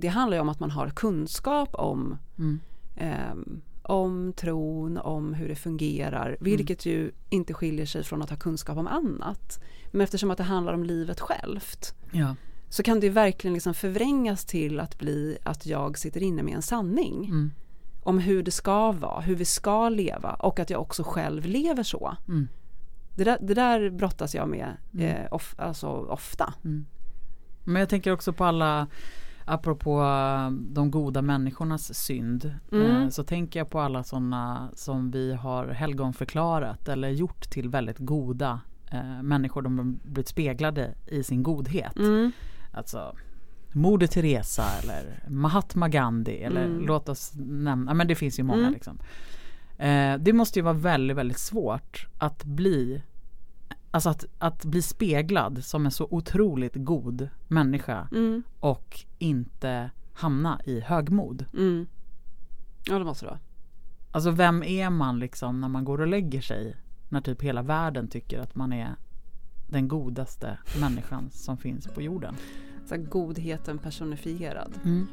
Det 0.00 0.08
handlar 0.08 0.36
ju 0.36 0.40
om 0.40 0.48
att 0.48 0.60
man 0.60 0.70
har 0.70 0.88
kunskap 0.90 1.74
om 1.74 2.18
eh, 2.96 3.34
om 3.90 4.32
tron, 4.32 4.98
om 4.98 5.34
hur 5.34 5.48
det 5.48 5.54
fungerar, 5.54 6.36
vilket 6.40 6.86
ju 6.86 7.10
inte 7.30 7.54
skiljer 7.54 7.86
sig 7.86 8.04
från 8.04 8.22
att 8.22 8.30
ha 8.30 8.36
kunskap 8.36 8.78
om 8.78 8.86
annat. 8.86 9.60
Men 9.90 10.00
eftersom 10.00 10.30
att 10.30 10.38
det 10.38 10.44
handlar 10.44 10.72
om 10.72 10.84
livet 10.84 11.20
självt 11.20 11.94
ja, 12.12 12.36
så 12.68 12.82
kan 12.82 13.00
det 13.00 13.06
ju 13.06 13.12
verkligen 13.12 13.54
liksom 13.54 13.74
förvrängas 13.74 14.44
till 14.44 14.80
att 14.80 14.98
bli 14.98 15.38
att 15.42 15.66
jag 15.66 15.98
sitter 15.98 16.22
inne 16.22 16.42
med 16.42 16.54
en 16.54 16.62
sanning 16.62 17.24
mm, 17.24 17.50
om 18.02 18.18
hur 18.18 18.42
det 18.42 18.50
ska 18.50 18.92
vara, 18.92 19.20
hur 19.20 19.34
vi 19.36 19.44
ska 19.44 19.88
leva 19.88 20.34
och 20.34 20.58
att 20.60 20.70
jag 20.70 20.80
också 20.80 21.02
själv 21.06 21.46
lever 21.46 21.82
så. 21.82 22.16
mm, 22.28 22.48
Det 23.16 23.24
där, 23.24 23.38
det 23.40 23.54
där 23.54 23.90
brottas 23.90 24.34
jag 24.34 24.48
med 24.48 24.76
Mm. 24.94 25.06
eh, 25.06 25.26
of, 25.32 25.54
alltså 25.58 25.86
ofta. 25.88 26.54
mm. 26.64 26.86
Men 27.64 27.80
jag 27.80 27.88
tänker 27.88 28.12
också 28.12 28.32
på 28.32 28.44
alla 28.44 28.86
Apropå 29.52 30.00
eh, 30.02 30.50
de 30.50 30.90
goda 30.90 31.22
människornas 31.22 31.94
synd 31.94 32.54
Mm. 32.72 32.90
eh, 33.02 33.08
så 33.08 33.24
tänker 33.24 33.60
jag 33.60 33.70
på 33.70 33.80
alla 33.80 34.02
sådana 34.02 34.68
som 34.74 35.10
vi 35.10 35.34
har 35.34 35.66
helgonförklarat 35.68 36.88
eller 36.88 37.08
gjort 37.08 37.50
till 37.50 37.68
väldigt 37.68 37.98
goda 37.98 38.60
eh, 38.92 39.22
människor. 39.22 39.62
De 39.62 39.78
har 39.78 39.84
blivit 39.84 40.28
speglade 40.28 40.94
i 41.06 41.22
sin 41.22 41.42
godhet. 41.42 41.96
Mm. 41.96 42.32
Alltså 42.72 43.16
Moder 43.72 44.06
Teresa 44.06 44.64
eller 44.82 45.22
Mahatma 45.28 45.88
Gandhi 45.88 46.36
eller 46.42 46.64
Mm. 46.64 46.86
låt 46.86 47.08
oss 47.08 47.32
nämna, 47.36 47.94
men 47.94 48.08
det 48.08 48.14
finns 48.14 48.38
ju 48.38 48.42
många 48.42 48.60
Mm. 48.60 48.72
liksom. 48.72 48.98
Eh, 49.78 50.14
det 50.18 50.32
måste 50.32 50.58
ju 50.58 50.62
vara 50.62 50.74
väldigt, 50.74 51.16
väldigt 51.16 51.38
svårt 51.38 52.06
att 52.18 52.44
bli 52.44 53.02
Alltså 53.90 54.10
att, 54.10 54.24
att 54.38 54.64
bli 54.64 54.82
speglad 54.82 55.64
som 55.64 55.84
en 55.84 55.92
så 55.92 56.08
otroligt 56.10 56.74
god 56.74 57.28
människa 57.48 58.08
Mm. 58.12 58.42
och 58.60 59.00
inte 59.18 59.90
hamna 60.12 60.60
i 60.64 60.80
högmod. 60.80 61.44
Mm. 61.54 61.86
Ja 62.84 62.98
det 62.98 63.04
måste 63.04 63.24
det 63.24 63.30
vara. 63.30 63.40
Alltså 64.10 64.30
vem 64.30 64.62
är 64.62 64.90
man 64.90 65.18
liksom 65.18 65.60
när 65.60 65.68
man 65.68 65.84
går 65.84 66.00
och 66.00 66.06
lägger 66.06 66.40
sig? 66.40 66.76
När 67.08 67.20
typ 67.20 67.42
hela 67.42 67.62
världen 67.62 68.08
tycker 68.08 68.38
att 68.38 68.54
man 68.54 68.72
är 68.72 68.94
den 69.68 69.88
godaste 69.88 70.58
människan 70.80 71.30
som 71.30 71.56
finns 71.56 71.86
på 71.86 72.02
jorden. 72.02 72.34
Så 72.86 72.96
godheten 72.96 73.78
personifierad. 73.78 74.72
Men 74.82 75.06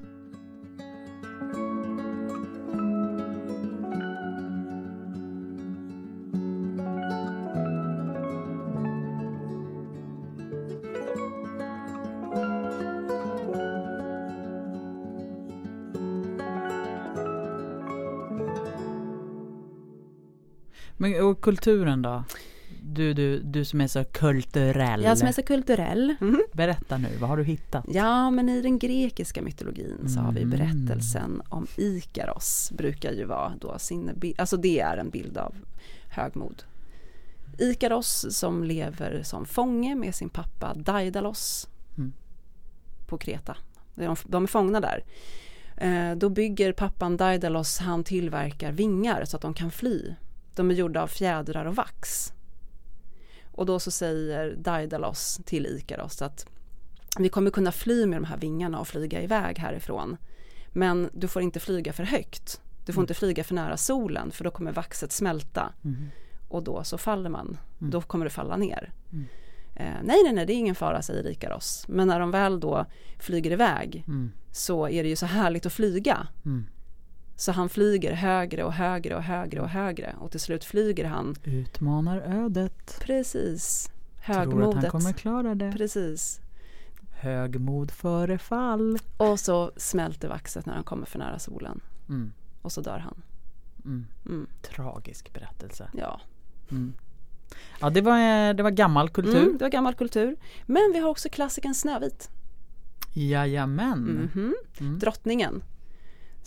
och 21.28 21.42
kulturen 21.42 22.02
då? 22.02 22.24
Du, 22.82 23.14
du, 23.14 23.40
du 23.40 23.66
som 23.66 23.82
är 23.82 23.88
så 23.88 24.04
kulturell. 24.04 25.04
Jag 25.04 25.18
som 25.18 25.28
är 25.28 25.32
så 25.32 25.44
kulturell. 25.44 26.16
Berätta 26.54 26.98
nu, 26.98 27.08
vad 27.20 27.30
har 27.30 27.38
du 27.38 27.44
hittat? 27.44 27.86
Ja, 27.90 28.32
men 28.32 28.50
i 28.50 28.62
den 28.62 28.80
grekiska 28.80 29.42
mytologin 29.42 30.10
så 30.10 30.20
har 30.20 30.32
vi 30.32 30.42
Mm. 30.42 30.50
berättelsen 30.60 31.42
om 31.50 31.68
Ikaros. 31.78 32.72
Brukar 32.78 33.12
ju 33.12 33.26
vara 33.26 33.54
då 33.62 33.80
sin, 33.80 34.34
alltså 34.38 34.58
det 34.58 34.80
är 34.80 34.98
en 34.98 35.10
bild 35.10 35.38
av 35.38 35.56
högmod. 36.10 36.64
Ikaros 37.58 38.26
som 38.30 38.64
lever 38.64 39.22
som 39.24 39.46
fånge 39.46 39.96
med 39.96 40.16
sin 40.16 40.30
pappa 40.30 40.74
Daidalos 40.74 41.68
Mm. 41.98 42.14
på 43.08 43.18
Kreta. 43.18 43.58
De, 43.96 44.16
de 44.26 44.44
är 44.44 44.48
fångna 44.48 44.80
där. 44.80 45.04
Eh, 45.78 46.16
då 46.18 46.30
bygger 46.30 46.74
pappan 46.74 47.18
Daidalos, 47.18 47.78
han 47.80 48.04
tillverkar 48.04 48.72
vingar 48.72 49.26
så 49.26 49.36
att 49.36 49.42
de 49.42 49.54
kan 49.54 49.72
fly. 49.72 50.14
De 50.58 50.72
är 50.72 50.76
gjorda 50.76 51.02
av 51.04 51.08
fjädrar 51.08 51.66
och 51.66 51.76
vax. 51.76 52.34
Och 53.52 53.66
då 53.66 53.80
så 53.80 53.92
säger 53.92 54.56
Daidalos 54.56 55.40
till 55.46 55.66
Ikaros 55.66 56.22
att 56.22 56.46
vi 57.20 57.30
kommer 57.30 57.52
kunna 57.52 57.72
fly 57.72 58.06
med 58.06 58.22
de 58.22 58.26
här 58.26 58.38
vingarna 58.38 58.80
och 58.80 58.88
flyga 58.88 59.22
iväg 59.22 59.60
härifrån. 59.60 60.18
Men 60.68 61.10
du 61.14 61.28
får 61.28 61.42
inte 61.42 61.60
flyga 61.60 61.94
för 61.94 62.04
högt. 62.04 62.62
Du 62.86 62.94
får 62.94 63.00
Mm. 63.02 63.04
inte 63.04 63.14
flyga 63.14 63.44
för 63.44 63.56
nära 63.56 63.78
solen 63.78 64.32
för 64.32 64.44
då 64.44 64.52
kommer 64.52 64.72
vaxet 64.72 65.12
smälta 65.12 65.74
Mm. 65.84 66.10
och 66.50 66.64
då 66.64 66.84
så 66.84 66.98
faller 66.98 67.30
man. 67.30 67.58
Mm. 67.80 67.92
Då 67.92 68.02
kommer 68.02 68.26
du 68.26 68.30
falla 68.30 68.58
ner. 68.58 68.92
Mm. 69.12 69.26
Eh, 69.76 69.94
nej, 70.04 70.20
nej, 70.24 70.34
nej, 70.34 70.46
det 70.46 70.54
är 70.54 70.58
ingen 70.58 70.76
fara, 70.76 71.02
säger 71.02 71.28
Ikaros. 71.28 71.86
Men 71.88 72.08
när 72.08 72.20
de 72.20 72.32
väl 72.32 72.60
då 72.60 72.86
flyger 73.20 73.52
iväg 73.52 74.04
Mm. 74.08 74.32
så 74.52 74.88
är 74.90 75.04
det 75.04 75.10
ju 75.10 75.16
så 75.16 75.26
härligt 75.26 75.66
att 75.66 75.74
flyga. 75.74 76.28
Så 77.40 77.52
han 77.52 77.70
flyger 77.70 78.14
högre 78.14 78.64
och 78.64 78.74
högre 78.74 79.16
och 79.16 79.24
högre 79.24 79.62
och 79.62 79.70
högre 79.70 80.16
och 80.20 80.32
till 80.32 80.40
slut 80.40 80.64
flyger 80.66 81.06
han 81.06 81.36
Utmanar 81.44 82.18
ödet. 82.22 82.98
precis 83.02 83.90
Tror 84.26 84.36
att 84.36 84.38
han 84.38 84.48
högmodet. 84.60 84.92
kommer 84.92 85.14
klara 85.14 85.56
det. 85.56 85.72
Precis. 85.72 86.40
Högmod 87.12 87.92
före 87.92 88.38
fall. 88.38 89.00
Och 89.18 89.40
så 89.40 89.72
smälter 89.78 90.28
vaxet 90.28 90.66
när 90.66 90.74
han 90.74 90.84
kommer 90.84 91.06
för 91.06 91.20
nära 91.20 91.40
solen 91.40 91.82
Mm. 92.10 92.34
och 92.62 92.72
så 92.72 92.82
dör 92.82 93.00
han. 93.00 93.22
Mm. 93.86 94.06
Mm, 94.26 94.48
Tragisk 94.62 95.34
berättelse. 95.34 95.90
ja. 95.94 96.22
Mm. 96.72 96.94
Ja 97.82 97.90
det 97.90 98.02
var, 98.02 98.54
det 98.54 98.64
var 98.64 98.72
gammal 98.72 99.10
kultur. 99.10 99.38
Mm, 99.42 99.58
det 99.58 99.64
var 99.66 99.70
gammal 99.70 99.94
kultur. 99.96 100.36
Men 100.66 100.92
vi 100.94 101.00
har 101.00 101.10
också 101.10 101.30
klassikern 101.30 101.74
Snövit. 101.74 102.30
Jajamän. 103.14 104.00
Mhm. 104.00 104.56
Mm. 104.80 105.00
Drottningen. 105.00 105.64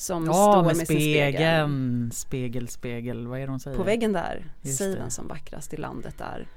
Som 0.00 0.26
Ja 0.26 0.32
står 0.32 0.56
med 0.56 0.76
med 0.76 0.76
sin 0.76 0.86
spegel. 0.86 1.32
spegeln. 1.32 2.10
Spegel, 2.12 2.68
spegel. 2.68 3.26
Vad 3.26 3.38
är 3.40 3.44
det 3.46 3.50
hon 3.50 3.60
säger? 3.60 3.76
På 3.76 3.82
väggen 3.82 4.12
där. 4.12 4.44
Just 4.62 4.78
Säg 4.78 4.94
vem 4.96 5.10
som 5.10 5.28
vackrast 5.28 5.74
i 5.74 5.76
landet 5.76 6.20
är. 6.20 6.48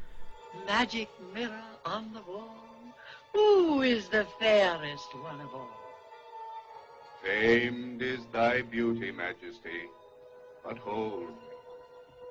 magic 0.67 1.07
mirror 1.33 1.63
on 1.97 2.13
the 2.13 2.31
wall, 2.31 2.91
who 3.33 3.83
is 3.83 4.09
the 4.09 4.23
fairest 4.39 5.09
one 5.15 5.43
of 5.43 5.53
all? 5.53 5.67
Famed 7.25 8.01
is 8.01 8.19
thy 8.31 8.63
beauty, 8.63 9.11
Majesty, 9.11 9.79
but 10.69 10.79
hold, 10.79 11.29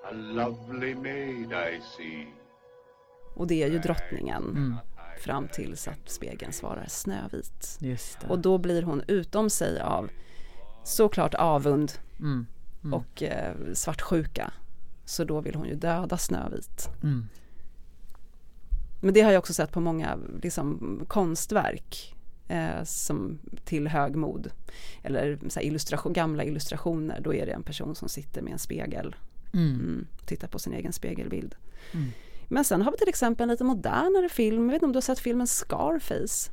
a 0.04 0.12
lovely 0.12 0.94
maid 0.94 1.52
I 1.52 1.80
see. 1.96 2.26
Och 3.34 3.46
det 3.46 3.62
är 3.62 3.68
ju 3.70 3.78
drottningen 3.78 4.76
fram 5.20 5.48
tills 5.48 5.88
att 5.88 6.10
spegeln 6.10 6.52
svarar 6.52 6.86
Snövit. 6.88 7.78
Just 7.80 8.20
det. 8.20 8.26
Och 8.28 8.38
då 8.38 8.58
blir 8.58 8.82
hon 8.82 9.02
utom 9.08 9.50
sig 9.50 9.80
av 9.80 10.10
såklart 10.84 11.34
avund 11.34 11.92
Mm. 12.20 12.46
och 12.94 13.22
eh, 13.22 13.54
svartsjuka. 13.72 14.52
Så 15.04 15.24
då 15.24 15.40
vill 15.40 15.54
hon 15.54 15.66
ju 15.68 15.74
döda 15.74 16.18
Snövit. 16.18 16.88
Mm. 17.02 17.28
Men 19.00 19.14
det 19.14 19.20
har 19.20 19.32
jag 19.32 19.38
också 19.38 19.54
sett 19.54 19.72
på 19.72 19.80
många 19.80 20.18
liksom, 20.42 21.00
konstverk 21.08 22.14
eh, 22.48 22.84
som 22.84 23.38
till 23.64 23.88
högmod. 23.88 24.50
Eller 25.02 25.38
så 25.48 25.60
här, 25.60 25.66
illustration, 25.66 26.12
gamla 26.12 26.44
illustrationer, 26.44 27.20
då 27.20 27.34
är 27.34 27.46
det 27.46 27.52
en 27.52 27.62
person 27.62 27.94
som 27.94 28.08
sitter 28.08 28.42
med 28.42 28.52
en 28.52 28.58
spegel. 28.58 29.16
Mm. 29.54 29.74
Mm, 29.74 30.06
tittar 30.26 30.48
på 30.48 30.58
sin 30.58 30.72
egen 30.72 30.92
spegelbild. 30.92 31.54
Mm. 31.92 32.10
Men 32.48 32.64
sen 32.64 32.82
har 32.82 32.92
vi 32.92 32.98
till 32.98 33.08
exempel 33.08 33.42
en 33.44 33.48
lite 33.48 33.64
modernare 33.64 34.28
film, 34.28 34.64
jag 34.64 34.70
vet 34.70 34.74
inte 34.74 34.84
om 34.86 34.92
du 34.92 34.96
har 34.96 35.02
sett 35.02 35.18
filmen 35.18 35.46
Scarface? 35.46 36.50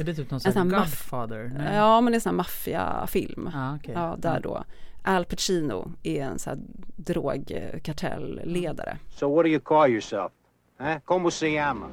Är 0.00 0.04
det 0.04 0.14
typ 0.14 0.30
någon 0.30 0.36
En 0.36 0.40
sån 0.40 0.52
sån 0.52 0.68
Godfather? 0.68 1.52
Nej. 1.58 1.76
Ja 1.76 2.00
men 2.00 2.12
det 2.12 2.14
är 2.14 2.16
en 2.16 2.20
sån 2.20 2.30
här 2.30 2.36
maffiafilm. 2.36 3.50
Ah, 3.54 3.74
okej. 3.76 3.94
Ja, 3.94 4.16
där 4.18 4.40
då. 4.40 4.64
Al 5.02 5.24
Pacino 5.24 5.92
är 6.02 6.22
en 6.22 6.38
sån 6.38 6.50
här 6.50 6.58
drogkartellledare. 6.96 8.98
So 9.10 9.34
what 9.34 9.44
do 9.44 9.48
you 9.48 9.60
call 9.60 9.90
yourself? 9.90 10.32
Huh? 10.78 10.96
Como 11.04 11.30
se 11.30 11.48
llama? 11.48 11.86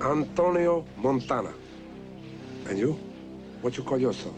Antonio 0.00 0.84
Montana. 0.96 1.48
And 2.70 2.78
you? 2.78 2.94
What 3.62 3.78
you 3.78 3.88
call 3.88 4.00
yourself? 4.00 4.34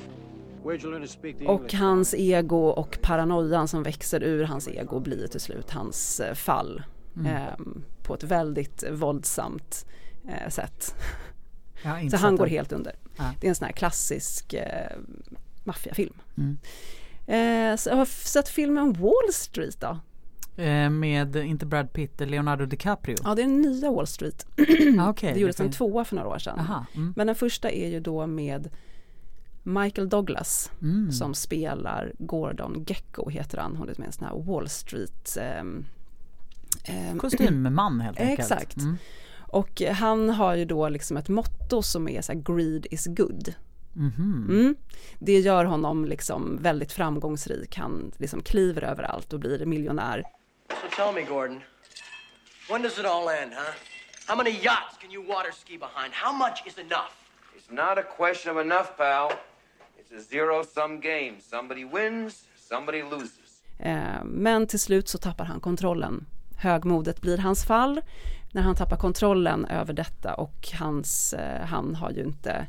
Och 1.46 1.72
hans 1.72 2.14
ego 2.14 2.68
och 2.68 2.98
paranoian 3.02 3.68
som 3.68 3.82
växer 3.82 4.22
ur 4.22 4.44
hans 4.44 4.68
ego 4.68 5.00
blir 5.00 5.26
till 5.26 5.40
slut 5.40 5.70
hans 5.70 6.20
eh, 6.20 6.34
fall. 6.34 6.82
Ehm, 7.26 7.84
på 8.02 8.14
ett 8.14 8.22
väldigt 8.22 8.84
våldsamt 8.90 9.86
eh, 10.28 10.48
sätt. 10.48 10.94
Så 12.10 12.16
han 12.16 12.36
går 12.36 12.46
helt 12.46 12.72
under. 12.72 12.92
Ja. 13.16 13.30
Det 13.40 13.46
är 13.46 13.48
en 13.48 13.54
sån 13.54 13.64
här 13.66 13.72
klassisk 13.72 14.52
eh, 14.54 14.96
maffiafilm. 15.64 16.14
Mm. 16.36 16.58
Eh, 17.26 17.76
så 17.76 17.88
jag 17.90 17.96
har 17.96 18.04
sett 18.04 18.48
filmen 18.48 18.92
Wall 18.92 19.32
Street 19.32 19.80
då. 19.80 19.98
Eh, 20.62 20.90
med, 20.90 21.36
inte 21.36 21.66
Brad 21.66 21.92
Pitt, 21.92 22.20
Leonardo 22.20 22.66
DiCaprio? 22.66 23.16
Ja, 23.24 23.34
det 23.34 23.42
är 23.42 23.46
den 23.46 23.60
nya 23.60 23.90
Wall 23.90 24.06
Street. 24.06 24.46
Ah, 25.00 25.08
okej. 25.10 25.32
det 25.34 25.40
gjordes 25.40 25.60
en 25.60 25.64
fin- 25.66 25.72
tvåa 25.72 26.04
för 26.04 26.16
några 26.16 26.28
år 26.28 26.38
sedan. 26.38 26.58
Aha. 26.58 26.86
Mm. 26.94 27.12
Men 27.16 27.26
den 27.26 27.36
första 27.36 27.70
är 27.70 27.88
ju 27.88 28.00
då 28.00 28.26
med 28.26 28.68
Michael 29.62 30.08
Douglas 30.08 30.70
Mm. 30.82 31.12
som 31.12 31.34
spelar 31.34 32.12
Gordon 32.18 32.84
Gecko 32.88 33.30
heter 33.30 33.58
han. 33.58 33.76
Hon 33.76 33.88
är 33.88 33.94
med 33.98 34.06
en 34.06 34.12
sån 34.12 34.26
här 34.26 34.34
Wall 34.42 34.68
Street 34.68 35.38
ehm, 35.40 35.84
Kostymman 37.18 38.00
helt 38.00 38.20
enkelt. 38.20 38.38
Exakt. 38.40 38.76
Mm. 38.76 38.96
Och 39.54 39.80
han 39.80 40.30
har 40.30 40.54
ju 40.54 40.64
då 40.64 40.88
liksom 40.88 41.16
ett 41.16 41.28
motto 41.28 41.82
som 41.82 42.08
är 42.08 42.22
så 42.22 42.32
här 42.32 42.40
greed 42.54 42.86
is 42.90 43.06
good. 43.06 43.54
Mhm. 43.92 44.46
Mm. 44.50 44.76
Det 45.18 45.38
gör 45.40 45.64
honom 45.64 46.04
liksom 46.04 46.58
väldigt 46.62 46.92
framgångsrik. 46.92 47.76
Han 47.76 48.12
liksom 48.18 48.42
kliver 48.42 48.82
överallt 48.84 49.32
och 49.32 49.40
blir 49.40 49.66
miljonär. 49.66 50.22
So 50.68 50.74
tell 50.96 51.14
me, 51.14 51.22
Gordon, 51.22 51.60
when 52.70 52.82
does 52.82 52.98
it 52.98 53.04
all 53.04 53.28
end, 53.28 53.52
huh? 53.52 53.74
How 54.26 54.36
many 54.36 54.50
yachts 54.50 54.98
can 55.00 55.10
you 55.12 55.22
water 55.26 55.52
ski 55.52 55.78
behind? 55.78 56.12
How 56.12 56.32
much 56.32 56.62
is 56.66 56.78
enough? 56.78 57.12
It's 57.56 57.70
not 57.74 57.98
a 57.98 58.02
question 58.16 58.56
of 58.56 58.60
enough, 58.66 58.88
pal. 58.96 59.30
It's 59.98 60.18
a 60.18 60.22
zero 60.30 60.64
sum 60.64 61.00
game. 61.00 61.34
Somebody 61.40 61.84
wins, 61.84 62.44
somebody 62.68 63.02
loses. 63.02 63.62
Eh, 63.78 64.24
Men 64.24 64.66
till 64.66 64.80
slut 64.80 65.08
så 65.08 65.18
tappar 65.18 65.44
han 65.44 65.60
kontrollen. 65.60 66.26
Högmodet 66.56 67.20
blir 67.20 67.38
hans 67.38 67.64
fall 67.64 68.00
när 68.54 68.62
han 68.62 68.74
tappar 68.74 68.96
kontrollen 68.96 69.64
över 69.64 69.92
detta 69.92 70.34
och 70.34 70.68
hans, 70.78 71.32
eh, 71.32 71.66
han 71.66 71.94
har 71.94 72.10
ju 72.10 72.22
inte, 72.22 72.66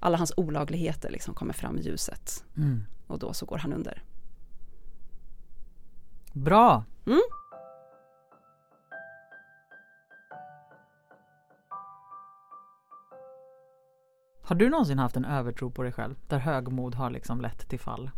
alla 0.00 0.18
hans 0.18 0.32
olagligheter 0.36 1.10
liksom 1.10 1.34
kommer 1.34 1.52
fram 1.52 1.78
i 1.78 1.80
ljuset. 1.80 2.44
Mm. 2.56 2.84
Och 3.06 3.18
då 3.18 3.32
så 3.32 3.46
går 3.46 3.58
han 3.58 3.72
under. 3.72 4.02
Bra! 6.32 6.84
Mm. 7.06 7.20
Har 14.42 14.54
du 14.54 14.68
någonsin 14.70 14.98
haft 14.98 15.16
en 15.16 15.24
övertro 15.24 15.70
på 15.70 15.82
dig 15.82 15.92
själv? 15.92 16.14
Där 16.28 16.38
högmod 16.38 16.94
har 16.94 17.10
liksom 17.10 17.40
lett 17.40 17.68
till 17.68 17.80
fall? 17.80 18.10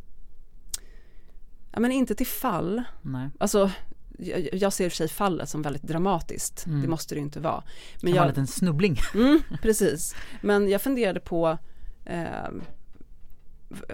Ja, 1.72 1.80
men 1.80 1.92
inte 1.92 2.14
till 2.14 2.26
fall. 2.26 2.82
Nej. 3.02 3.30
Alltså, 3.38 3.70
jag, 4.22 4.48
jag 4.54 4.72
ser 4.72 4.84
i 4.84 4.88
och 4.88 4.92
för 4.92 4.96
sig 4.96 5.08
fallet 5.08 5.48
som 5.48 5.62
väldigt 5.62 5.82
dramatiskt. 5.82 6.66
Mm. 6.66 6.82
Det 6.82 6.88
måste 6.88 7.14
det 7.14 7.18
ju 7.18 7.24
inte 7.24 7.40
vara. 7.40 7.62
Det 8.00 8.02
Men 8.06 8.12
var 8.12 8.18
en 8.18 8.22
jag, 8.24 8.28
liten 8.28 8.46
snubbling. 8.46 8.96
mm, 9.14 9.40
precis. 9.62 10.14
Men 10.42 10.68
jag 10.68 10.82
funderade 10.82 11.20
på 11.20 11.58
eh, 12.04 12.48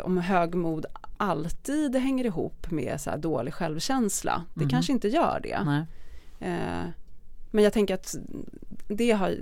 om 0.05 0.19
högmod 0.19 0.87
alltid 1.17 1.97
hänger 1.97 2.25
ihop 2.25 2.71
med 2.71 3.01
så 3.01 3.17
dålig 3.17 3.55
självkänsla. 3.55 4.45
Det 4.55 4.61
Mhm. 4.61 4.71
kanske 4.71 4.93
inte 4.93 5.09
gör 5.09 5.41
det. 5.43 5.87
Eh, 6.47 6.85
men 7.51 7.65
jag 7.65 7.73
tänker 7.73 7.95
att 7.95 8.15
det 8.89 9.11
har, 9.11 9.37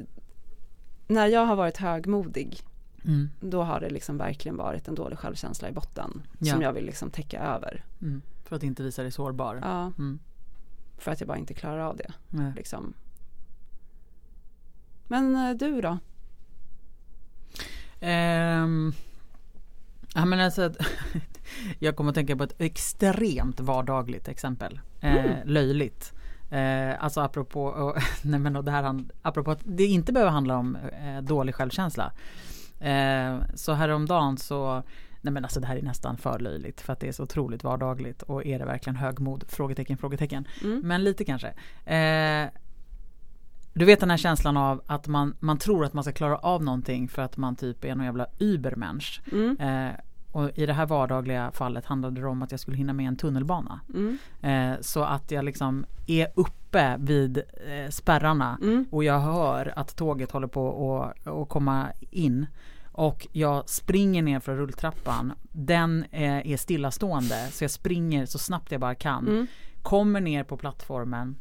när 1.06 1.26
jag 1.26 1.46
har 1.46 1.56
varit 1.56 1.76
högmodig, 1.76 2.60
Mm. 3.06 3.30
då 3.40 3.62
har 3.62 3.80
det 3.80 3.90
liksom 3.90 4.18
verkligen 4.18 4.56
varit 4.56 4.88
en 4.88 4.94
dålig 4.94 5.18
självkänsla 5.18 5.68
i 5.68 5.72
botten. 5.72 6.22
Ja. 6.38 6.52
Som 6.52 6.62
jag 6.62 6.72
vill 6.72 6.84
liksom 6.84 7.10
täcka 7.10 7.40
över. 7.40 7.84
Mm. 8.02 8.22
För 8.44 8.56
att 8.56 8.62
inte 8.62 8.82
visa 8.82 9.02
dig 9.02 9.10
sårbar. 9.10 9.58
Ja, 9.62 9.82
Mm. 9.98 10.18
För 10.98 11.10
att 11.12 11.20
jag 11.20 11.28
bara 11.28 11.38
inte 11.38 11.54
klarar 11.54 11.78
av 11.78 11.96
det. 11.96 12.12
Nej. 12.28 12.52
Liksom. 12.56 12.94
Men 15.08 15.36
eh, 15.36 15.54
du 15.56 15.80
då? 15.80 15.98
Ehm, 18.00 18.92
ja 20.14 20.24
men 20.24 20.40
alltså 20.40 20.62
att- 20.62 20.76
Jag 21.78 21.96
kommer 21.96 22.10
att 22.10 22.14
tänka 22.14 22.36
på 22.36 22.44
ett 22.44 22.54
extremt 22.60 23.60
vardagligt 23.60 24.28
exempel. 24.28 24.80
Eh, 25.00 25.36
löjligt. 25.44 26.12
Eh, 26.50 27.04
alltså 27.04 27.20
apropå, 27.20 27.64
och, 27.64 27.96
nej 28.22 28.40
men 28.40 28.56
och 28.56 28.64
det 28.64 28.70
här, 28.70 29.04
apropå 29.22 29.50
att 29.50 29.60
det 29.64 29.84
inte 29.84 30.12
behöver 30.12 30.32
handla 30.32 30.56
om 30.56 30.76
eh, 30.76 31.22
dålig 31.22 31.54
självkänsla. 31.54 32.12
Eh, 32.80 33.38
så 33.54 33.72
häromdagen 33.72 34.38
så 34.38 34.82
Nej 35.24 35.32
men 35.32 35.44
alltså 35.44 35.60
det 35.60 35.66
här 35.66 35.76
är 35.76 35.82
nästan 35.82 36.16
för 36.16 36.38
löjligt 36.38 36.80
för 36.80 36.92
att 36.92 37.00
det 37.00 37.08
är 37.08 37.12
så 37.12 37.22
otroligt 37.22 37.64
vardagligt 37.64 38.22
och 38.22 38.46
är 38.46 38.58
det 38.58 38.64
verkligen 38.64 38.96
högmod? 38.96 39.44
Frågetecken, 39.48 39.96
frågetecken. 39.98 40.48
Mm. 40.64 40.80
Men 40.84 41.04
lite 41.04 41.24
kanske. 41.24 41.48
Eh, 41.84 42.48
du 43.72 43.84
vet 43.84 44.00
den 44.00 44.10
här 44.10 44.16
känslan 44.16 44.56
av 44.56 44.82
att 44.86 45.06
man, 45.08 45.34
man 45.40 45.58
tror 45.58 45.84
att 45.84 45.92
man 45.94 46.04
ska 46.04 46.12
klara 46.12 46.36
av 46.36 46.64
någonting 46.64 47.08
för 47.08 47.22
att 47.22 47.36
man 47.36 47.56
typ 47.56 47.84
är 47.84 47.94
någon 47.94 48.04
jävla 48.06 48.26
übermensch. 48.38 49.22
Mm. 49.32 49.56
Eh, 49.60 49.94
och 50.32 50.58
i 50.58 50.66
det 50.66 50.72
här 50.72 50.86
vardagliga 50.86 51.50
fallet 51.52 51.86
handlade 51.86 52.20
det 52.20 52.26
om 52.26 52.42
att 52.42 52.50
jag 52.50 52.60
skulle 52.60 52.76
hinna 52.76 52.92
med 52.92 53.08
en 53.08 53.16
tunnelbana. 53.16 53.80
Mm. 53.94 54.18
Eh, 54.42 54.80
så 54.80 55.04
att 55.04 55.30
jag 55.30 55.44
liksom 55.44 55.86
är 56.06 56.28
uppe 56.34 56.96
vid 56.98 57.38
eh, 57.38 57.90
spärrarna 57.90 58.58
Mm. 58.62 58.86
och 58.90 59.04
jag 59.04 59.20
hör 59.20 59.72
att 59.76 59.96
tåget 59.96 60.30
håller 60.30 60.46
på 60.46 61.02
att 61.02 61.26
att 61.26 61.48
komma 61.48 61.86
in. 62.10 62.46
Och 62.96 63.26
jag 63.32 63.68
springer 63.68 64.22
ner 64.22 64.40
för 64.40 64.56
rulltrappan. 64.56 65.32
Den 65.52 66.04
eh, 66.10 66.52
är 66.52 66.56
stillastående 66.56 67.48
så 67.50 67.64
jag 67.64 67.70
springer 67.70 68.26
så 68.26 68.38
snabbt 68.38 68.72
jag 68.72 68.80
bara 68.80 68.94
kan. 68.94 69.28
Mm. 69.28 69.46
Kommer 69.82 70.20
ner 70.20 70.44
på 70.44 70.56
plattformen. 70.56 71.36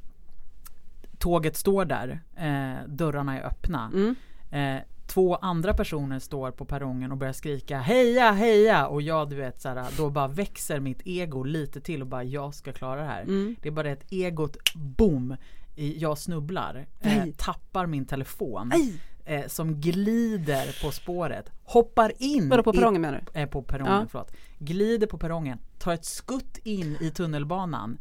Tåget 1.17 1.57
står 1.57 1.85
där. 1.85 2.21
Eh, 2.35 2.87
dörrarna 2.87 3.39
är 3.39 3.47
öppna. 3.47 3.91
Mm. 3.93 4.15
Eh, 4.51 4.83
två 5.07 5.35
andra 5.35 5.73
personer 5.73 6.19
står 6.19 6.51
på 6.51 6.65
perrongen 6.65 7.11
och 7.11 7.17
börjar 7.17 7.33
skrika 7.33 7.79
heja 7.79 8.31
heja 8.31 8.87
och 8.87 9.01
jag 9.01 9.29
du 9.29 9.35
vet 9.35 9.61
såhär, 9.61 9.85
då 9.97 10.09
bara 10.09 10.27
växer 10.27 10.79
mitt 10.79 11.01
ego 11.05 11.43
lite 11.43 11.81
till 11.81 12.01
och 12.01 12.07
bara 12.07 12.23
jag 12.23 12.53
ska 12.53 12.73
klara 12.73 13.01
det 13.01 13.07
här. 13.07 13.21
Mm. 13.21 13.55
Det 13.61 13.67
är 13.67 13.71
bara 13.71 13.89
ett 13.89 14.11
egot 14.11 14.57
boom. 14.75 15.35
Jag 15.75 16.17
snubblar, 16.17 16.85
eh, 16.99 17.25
tappar 17.37 17.85
min 17.85 18.05
telefon 18.05 18.71
Aj! 18.73 18.99
Eh, 19.25 19.47
som 19.47 19.81
glider 19.81 20.81
på 20.83 20.91
spåret, 20.91 21.49
hoppar 21.63 22.11
in 22.19 22.49
Vadå 22.49 22.63
på 22.63 22.73
i- 22.73 22.77
perrongen 22.77 23.01
menar 23.01 23.23
du? 23.33 23.39
eh, 23.39 23.49
på 23.49 23.61
perrongen, 23.61 23.93
Ja. 24.01 24.07
förlåt. 24.11 24.31
Glider 24.59 25.07
på 25.07 25.17
perrongen, 25.17 25.59
tar 25.79 25.93
ett 25.93 26.05
skutt 26.05 26.57
in 26.63 26.97
i 27.01 27.11
tunnelbanan. 27.11 27.97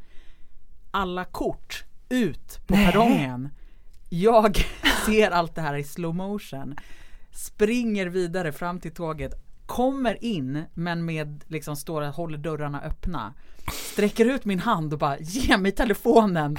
Alla 0.91 1.25
kort 1.25 1.85
ut 2.09 2.59
på 2.67 2.75
perrongen. 2.75 3.49
Jag 4.09 4.57
ser 5.07 5.31
allt 5.31 5.55
det 5.55 5.61
här 5.61 5.75
i 5.77 5.85
slow 5.85 6.15
motion. 6.15 6.77
Springer 7.33 8.07
vidare 8.07 8.53
fram 8.53 8.81
till 8.81 8.95
tåget. 8.95 9.33
Kommer 9.67 10.25
in 10.25 10.65
men 10.75 11.05
med 11.05 11.45
liksom 11.49 11.77
står 11.77 12.03
och 12.03 12.15
håller 12.15 12.39
dörrarna 12.39 12.81
öppna. 12.83 13.35
Sträcker 13.93 14.25
ut 14.25 14.45
min 14.45 14.59
hand 14.59 14.93
och 14.93 14.99
bara 14.99 15.19
ge 15.19 15.57
mig 15.57 15.73
telefonen. 15.73 16.57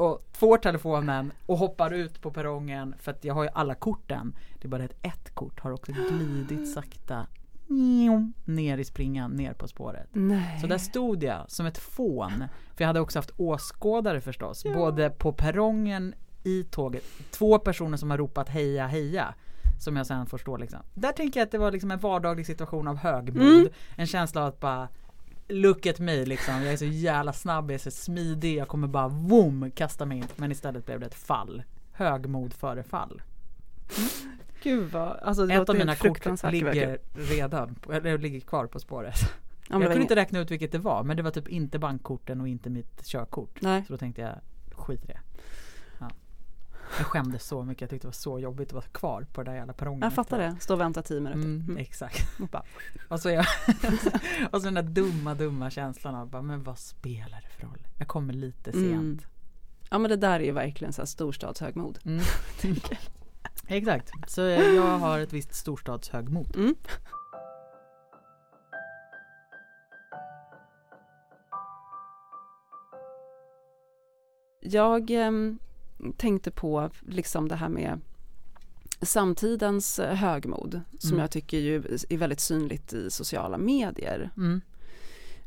Och 0.00 0.26
får 0.32 0.58
telefonen 0.58 1.32
och 1.46 1.58
hoppar 1.58 1.90
ut 1.90 2.20
på 2.20 2.30
perrongen 2.30 2.94
för 2.98 3.10
att 3.10 3.24
jag 3.24 3.34
har 3.34 3.42
ju 3.42 3.48
alla 3.54 3.74
korten. 3.74 4.36
Det 4.60 4.66
är 4.66 4.68
bara 4.68 4.84
att 4.84 5.06
ett 5.06 5.34
kort 5.34 5.60
har 5.60 5.70
också 5.70 5.92
glidit 5.92 6.72
sakta 6.74 7.26
ner 8.44 8.78
i 8.78 8.84
springan, 8.84 9.30
ner 9.30 9.52
på 9.52 9.68
spåret. 9.68 10.08
Nej. 10.12 10.60
Så 10.60 10.66
där 10.66 10.78
stod 10.78 11.22
jag 11.22 11.50
som 11.50 11.66
ett 11.66 11.78
fån. 11.78 12.44
För 12.74 12.84
jag 12.84 12.86
hade 12.86 13.00
också 13.00 13.18
haft 13.18 13.30
åskådare 13.36 14.20
förstås. 14.20 14.64
Både 14.64 15.10
på 15.10 15.32
perrongen, 15.32 16.14
i 16.42 16.64
tåget. 16.64 17.04
Två 17.30 17.58
personer 17.58 17.96
som 17.96 18.10
har 18.10 18.18
ropat 18.18 18.48
heja 18.48 18.86
heja. 18.86 19.34
Som 19.80 19.96
jag 19.96 20.06
sen 20.06 20.26
får 20.26 20.38
stå 20.38 20.56
liksom. 20.56 20.78
Där 20.94 21.12
tänker 21.12 21.40
jag 21.40 21.46
att 21.46 21.52
det 21.52 21.58
var 21.58 21.72
liksom 21.72 21.90
en 21.90 21.98
vardaglig 21.98 22.46
situation 22.46 22.88
av 22.88 22.96
högmod. 22.96 23.42
Mm. 23.42 23.68
En 23.96 24.06
känsla 24.06 24.40
av 24.40 24.48
att 24.48 24.60
bara 24.60 24.88
Look 25.50 25.86
at 25.86 25.98
me 25.98 26.24
liksom. 26.24 26.54
Jag 26.62 26.72
är 26.72 26.76
så 26.76 26.84
jävla 26.84 27.32
snabb, 27.32 27.70
jag 27.70 27.74
är 27.74 27.78
så 27.78 27.90
smidig. 27.90 28.56
Jag 28.56 28.68
kommer 28.68 28.88
bara 28.88 29.08
boom 29.08 29.70
kasta 29.70 30.06
mig 30.06 30.18
in. 30.18 30.24
Men 30.36 30.52
istället 30.52 30.86
blev 30.86 31.00
det 31.00 31.06
ett 31.06 31.14
fall. 31.14 31.62
Högmod 31.92 32.52
före 32.54 32.82
fall. 32.82 33.22
Gud 34.62 34.90
vad, 34.92 35.16
alltså 35.16 35.46
det 35.46 35.54
Ett 35.54 35.68
av 35.68 35.76
mina 35.76 35.94
kort 35.96 36.26
ligger 36.52 36.98
redan, 37.14 37.76
eller 37.92 38.18
ligger 38.18 38.40
kvar 38.40 38.66
på 38.66 38.80
spåret. 38.80 39.14
Ja, 39.20 39.30
jag 39.68 39.80
kunde 39.80 39.86
inget- 39.86 40.02
inte 40.02 40.16
räkna 40.16 40.38
ut 40.38 40.50
vilket 40.50 40.72
det 40.72 40.78
var 40.78 41.02
men 41.04 41.16
det 41.16 41.22
var 41.22 41.30
typ 41.30 41.48
inte 41.48 41.78
bankkorten 41.78 42.40
och 42.40 42.48
inte 42.48 42.70
mitt 42.70 43.06
körkort. 43.06 43.62
Nej. 43.62 43.84
Så 43.86 43.92
då 43.92 43.96
tänkte 43.96 44.22
jag 44.22 44.34
skit 44.72 45.04
i 45.04 45.06
det. 45.06 45.20
Ja. 46.90 46.94
Jag 46.98 47.06
skämdes 47.06 47.44
så 47.46 47.62
mycket, 47.64 47.80
jag 47.80 47.90
tyckte 47.90 48.04
det 48.06 48.08
var 48.08 48.12
så 48.12 48.38
jobbigt 48.38 48.68
att 48.68 48.72
vara 48.74 48.84
kvar 48.84 49.26
på 49.32 49.42
den 49.42 49.52
där 49.52 49.58
jävla 49.58 49.72
perrongen. 49.72 50.00
Jag 50.02 50.12
fattar 50.12 50.38
det, 50.38 50.56
stå 50.60 50.74
och 50.74 50.80
vänta 50.80 51.02
tio 51.02 51.20
minuter. 51.20 51.40
Mm, 51.44 51.60
Mm. 51.60 51.76
Exakt. 51.76 52.40
Och 52.40 52.48
bara, 52.52 52.62
Och 53.08 53.20
så, 53.20 53.30
jag, 53.30 53.46
och 54.50 54.60
så 54.60 54.64
den 54.70 54.74
där 54.74 54.82
dumma, 54.82 55.34
dumma 55.34 55.70
känslan 55.70 56.14
av 56.14 56.28
bara, 56.30 56.42
men 56.42 56.62
vad 56.62 56.78
spelar 56.78 57.40
det 57.40 57.48
för 57.48 57.66
roll? 57.66 57.86
Jag 57.98 58.08
kommer 58.08 58.32
lite 58.32 58.72
sent. 58.72 58.84
Mm. 58.84 59.20
Ja 59.90 59.98
men 59.98 60.10
det 60.10 60.16
där 60.16 60.40
är 60.40 60.44
ju 60.44 60.52
verkligen 60.52 60.92
så 60.92 61.00
här 61.02 61.06
storstadshögmod. 61.06 61.98
Mm. 62.04 62.20
Exakt, 63.66 64.30
så 64.30 64.40
jag 64.40 64.98
har 64.98 65.18
ett 65.18 65.32
visst 65.32 65.54
storstadshögmod. 65.54 66.56
Mm. 66.56 66.74
Jag 74.60 75.10
em, 75.10 75.58
tänkte 76.16 76.50
på 76.50 76.90
liksom 77.08 77.48
det 77.48 77.56
här 77.56 77.68
med 77.68 78.00
samtidens 79.02 79.98
eh, 79.98 80.14
högmod 80.14 80.80
som 80.98 81.10
Mm. 81.10 81.20
jag 81.20 81.30
tycker 81.30 81.58
ju 81.58 81.76
är 82.08 82.16
väldigt 82.16 82.40
synligt 82.40 82.92
i 82.92 83.10
sociala 83.10 83.58
medier. 83.58 84.30
Mm. 84.36 84.60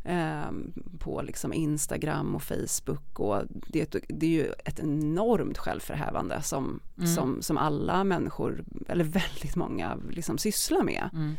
Em, 0.06 0.74
på 1.00 1.22
liksom 1.22 1.54
Instagram 1.54 2.36
och 2.36 2.44
Facebook 2.44 3.20
och 3.20 3.44
det, 3.50 3.96
det 4.08 4.26
är 4.26 4.30
ju 4.30 4.54
ett 4.66 4.80
enormt 4.80 5.58
självförhävande 5.58 6.42
som, 6.42 6.80
Mm. 6.98 7.08
som, 7.16 7.42
som 7.42 7.58
alla 7.58 8.04
människor, 8.04 8.64
eller 8.88 9.04
väldigt 9.04 9.56
många, 9.56 9.98
liksom 10.12 10.38
sysslar 10.38 10.84
med. 10.84 11.36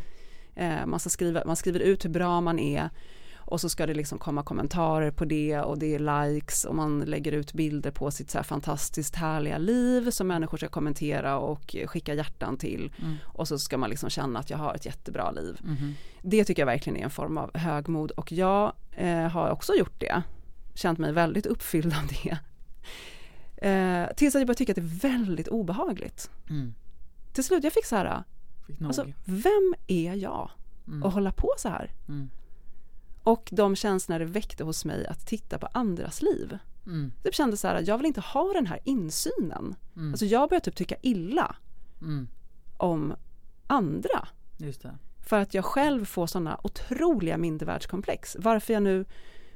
Eh, 0.54 0.86
man, 0.86 1.00
ska 1.00 1.10
skriva, 1.10 1.42
man 1.46 1.56
skriver 1.56 1.80
ut 1.80 2.04
hur 2.04 2.10
bra 2.10 2.40
man 2.40 2.58
är 2.58 2.90
och 3.46 3.60
så 3.60 3.68
ska 3.68 3.86
det 3.86 3.94
liksom 3.94 4.18
komma 4.18 4.42
kommentarer 4.42 5.10
på 5.10 5.24
det 5.24 5.60
och 5.60 5.78
det 5.78 5.94
är 5.94 6.28
likes 6.34 6.64
och 6.64 6.74
man 6.74 7.00
lägger 7.00 7.32
ut 7.32 7.52
bilder 7.52 7.90
på 7.90 8.10
sitt 8.10 8.30
så 8.30 8.38
här 8.38 8.42
fantastiskt 8.42 9.14
härliga 9.16 9.58
liv 9.58 10.10
som 10.10 10.26
människor 10.26 10.58
ska 10.58 10.68
kommentera 10.68 11.38
och 11.38 11.76
skicka 11.86 12.14
hjärtan 12.14 12.56
till 12.56 12.92
Mm. 13.02 13.16
och 13.24 13.48
så 13.48 13.58
ska 13.58 13.78
man 13.78 13.90
liksom 13.90 14.10
känna 14.10 14.38
att 14.38 14.50
jag 14.50 14.58
har 14.58 14.74
ett 14.74 14.86
jättebra 14.86 15.30
liv. 15.30 15.60
Mhm. 15.64 15.94
Det 16.22 16.44
tycker 16.44 16.62
jag 16.62 16.66
verkligen 16.66 16.96
är 16.96 17.04
en 17.04 17.10
form 17.10 17.38
av 17.38 17.56
högmod 17.56 18.10
och 18.10 18.32
jag 18.32 18.72
eh, 18.90 19.28
har 19.28 19.50
också 19.50 19.72
gjort 19.74 20.00
det. 20.00 20.22
Känt 20.74 20.98
mig 20.98 21.12
väldigt 21.12 21.46
uppfylld 21.46 21.94
av 21.94 22.06
det. 22.08 22.38
Eh, 23.56 24.14
tills 24.16 24.34
att 24.34 24.40
jag 24.40 24.46
började 24.46 24.58
tycka 24.58 24.72
att 24.72 24.76
det 24.76 24.82
är 24.82 25.10
väldigt 25.12 25.48
obehagligt. 25.48 26.30
Mm. 26.50 26.74
Till 27.32 27.44
slut 27.44 27.64
jag 27.64 27.72
fick 27.72 27.84
så 27.86 27.96
här, 27.96 28.22
Fick 28.66 28.82
alltså 28.82 29.06
vem 29.24 29.74
är 29.86 30.14
jag 30.14 30.50
Mm. 30.86 31.02
att 31.02 31.14
hålla 31.14 31.32
på 31.32 31.48
så 31.58 31.68
här? 31.68 31.90
Mm. 32.08 32.30
Och 33.24 33.48
de 33.52 33.76
känslorna 33.76 34.18
det 34.18 34.24
väckte 34.24 34.64
hos 34.64 34.84
mig 34.84 35.06
att 35.06 35.26
titta 35.26 35.58
på 35.58 35.66
andras 35.72 36.22
liv. 36.22 36.58
Mm. 36.86 37.12
Jag 37.22 37.34
kände 37.34 37.56
så 37.56 37.68
här, 37.68 37.84
jag 37.86 37.96
vill 37.98 38.06
inte 38.06 38.20
ha 38.20 38.52
den 38.52 38.66
här 38.66 38.78
insynen. 38.84 39.74
Mm. 39.96 40.10
Alltså 40.12 40.24
jag 40.26 40.48
började 40.48 40.64
typ 40.64 40.76
tycka 40.76 40.96
illa 41.02 41.56
Mm. 42.02 42.28
om 42.76 43.14
andra. 43.66 44.28
För 45.26 45.40
att 45.40 45.54
jag 45.54 45.64
själv 45.64 46.04
får 46.04 46.26
sådana 46.26 46.60
otroliga 46.62 47.36
mindervärldskomplex. 47.38 48.36
Varför 48.40 48.72
jag 48.74 48.82
nu 48.82 49.04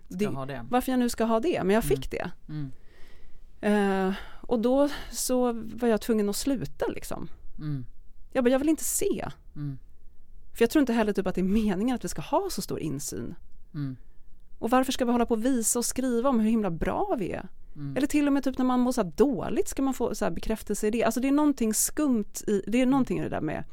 Ska 0.09 0.28
ha 0.31 0.46
det. 0.46 0.66
varför 0.70 0.92
jag 0.92 0.98
nu 0.98 1.09
ska 1.09 1.24
ha 1.24 1.40
det, 1.40 1.62
men 1.64 1.74
jag 1.74 1.85
fick 1.85 2.11
det. 2.11 2.31
Mm. 2.48 2.70
Eh, 3.61 4.14
och 4.40 4.61
då 4.61 4.88
så 5.11 5.52
var 5.52 5.88
jag 5.88 6.00
tvungen 6.00 6.28
att 6.28 6.37
sluta 6.37 6.87
liksom. 6.87 7.28
Mm. 7.59 7.87
Jag 8.33 8.44
bara, 8.44 8.50
jag 8.50 8.59
vill 8.59 8.68
inte 8.68 8.85
se. 8.85 9.28
Mm. 9.57 9.78
För 10.54 10.62
jag 10.62 10.70
tror 10.70 10.81
inte 10.81 10.92
heller 10.92 11.12
typ 11.12 11.26
att 11.26 11.35
det 11.35 11.40
är 11.40 11.42
meningen 11.42 11.94
att 11.94 12.04
vi 12.04 12.09
ska 12.09 12.22
ha 12.22 12.48
så 12.50 12.62
stor 12.62 12.81
insyn. 12.81 13.35
Mm. 13.74 13.96
Och 14.59 14.70
varför 14.70 14.92
ska 14.92 15.04
vi 15.04 15.12
hålla 15.12 15.26
på 15.26 15.35
och 15.35 15.44
visa 15.44 15.78
och 15.78 15.85
skriva 15.85 16.28
om 16.28 16.40
hur 16.40 16.50
himla 16.50 16.70
bra 16.70 17.16
vi 17.18 17.33
är? 17.33 17.48
Mm. 17.76 17.96
Eller 17.96 18.07
till 18.07 18.26
och 18.26 18.33
med 18.33 18.44
typ 18.44 18.59
när 18.59 18.64
man 18.64 18.81
mår 18.81 18.92
så 18.92 19.02
här 19.02 19.12
dåligt 19.16 19.68
ska 19.68 19.83
man 19.83 19.94
få 19.94 20.14
så 20.14 20.31
bekräftelse 20.31 20.87
i 20.87 20.90
det. 20.90 21.04
Alltså 21.04 21.20
det 21.20 21.28
är 21.28 21.33
någonting 21.33 21.74
skumt 21.74 22.42
i, 22.46 22.62
det 22.66 22.81
är 22.81 22.87
någonting 22.87 23.18
i 23.18 23.22
det 23.22 23.28
där 23.28 23.40
med 23.40 23.64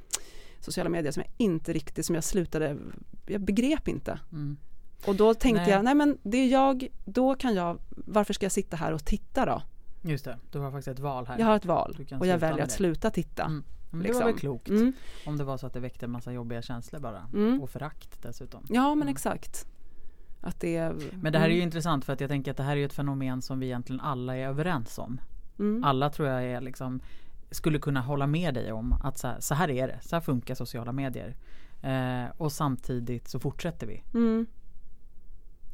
sociala 0.59 0.89
medier 0.89 1.11
som 1.11 1.23
jag 1.25 1.33
inte 1.37 1.73
riktigt, 1.73 2.05
som 2.05 2.15
jag 2.15 2.23
slutade, 2.23 2.77
jag 3.25 3.41
begrep 3.41 3.87
inte. 3.87 4.19
Mm. 4.31 4.57
Och 5.05 5.15
då 5.15 5.33
tänkte 5.33 5.61
Nej. 5.61 5.71
jag, 5.71 5.83
nej 5.83 5.95
men 5.95 6.17
det 6.23 6.37
är 6.37 6.47
jag, 6.47 6.87
då 7.05 7.35
kan 7.35 7.55
jag, 7.55 7.79
varför 7.89 8.33
ska 8.33 8.45
jag 8.45 8.51
sitta 8.51 8.77
här 8.77 8.91
och 8.93 9.05
titta 9.05 9.45
då? 9.45 9.61
Just 10.01 10.25
det, 10.25 10.37
du 10.51 10.59
har 10.59 10.71
faktiskt 10.71 10.87
ett 10.87 10.99
val 10.99 11.27
här. 11.27 11.39
Jag 11.39 11.45
har 11.45 11.55
ett 11.55 11.65
val 11.65 11.97
och 12.19 12.27
jag 12.27 12.37
väljer 12.37 12.63
att 12.63 12.69
det. 12.69 12.75
sluta 12.75 13.11
titta. 13.11 13.43
Mm. 13.43 13.63
Men 13.89 13.99
det 13.99 14.05
liksom. 14.07 14.23
var 14.25 14.31
väl 14.31 14.39
klokt. 14.39 14.69
Mm. 14.69 14.93
Om 15.25 15.37
det 15.37 15.43
var 15.43 15.57
så 15.57 15.67
att 15.67 15.73
det 15.73 15.79
väckte 15.79 16.05
en 16.05 16.11
massa 16.11 16.31
jobbiga 16.31 16.61
känslor 16.61 16.99
bara. 16.99 17.29
Mm. 17.33 17.61
Och 17.61 17.69
förakt 17.69 18.21
dessutom. 18.21 18.65
Ja 18.69 18.95
men 18.95 19.01
Mm. 19.01 19.11
exakt. 19.11 19.67
Att 20.45 20.59
det 20.59 20.75
är, 20.75 20.95
Men 21.21 21.33
det 21.33 21.39
här 21.39 21.45
är 21.45 21.49
ju 21.49 21.55
mm. 21.55 21.63
intressant 21.67 22.05
för 22.05 22.13
att 22.13 22.21
jag 22.21 22.29
tänker 22.29 22.51
att 22.51 22.57
det 22.57 22.63
här 22.63 22.71
är 22.71 22.75
ju 22.75 22.85
ett 22.85 22.93
fenomen 22.93 23.41
som 23.41 23.59
vi 23.59 23.65
egentligen 23.65 24.01
alla 24.01 24.37
är 24.37 24.47
överens 24.47 24.97
om. 24.97 25.21
Mm. 25.59 25.83
Alla 25.83 26.09
tror 26.09 26.27
jag 26.27 26.43
är 26.43 26.61
liksom 26.61 26.99
skulle 27.51 27.79
kunna 27.79 28.01
hålla 28.01 28.27
med 28.27 28.53
dig 28.53 28.71
om 28.71 28.93
att 29.03 29.17
så 29.17 29.27
här, 29.27 29.39
så 29.39 29.55
här 29.55 29.69
är 29.69 29.87
det, 29.87 29.99
så 30.01 30.15
här 30.15 30.21
funkar 30.21 30.55
sociala 30.55 30.91
medier. 30.91 31.35
Eh, 31.81 32.31
och 32.37 32.51
samtidigt 32.51 33.27
så 33.27 33.39
fortsätter 33.39 33.87
vi 33.87 34.03
Mm. 34.13 34.45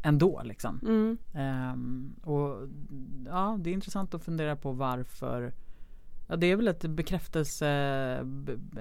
ändå 0.01 0.41
liksom. 0.43 0.79
Ehm, 1.33 2.15
och 2.23 2.69
ja, 3.25 3.57
det 3.59 3.69
är 3.69 3.73
intressant 3.73 4.13
att 4.13 4.23
fundera 4.23 4.55
på 4.55 4.71
varför 4.71 5.53
Ja, 6.27 6.35
det 6.35 6.47
är 6.47 6.55
väl 6.55 6.67
ett 6.67 6.85
bekräftelse 6.85 7.67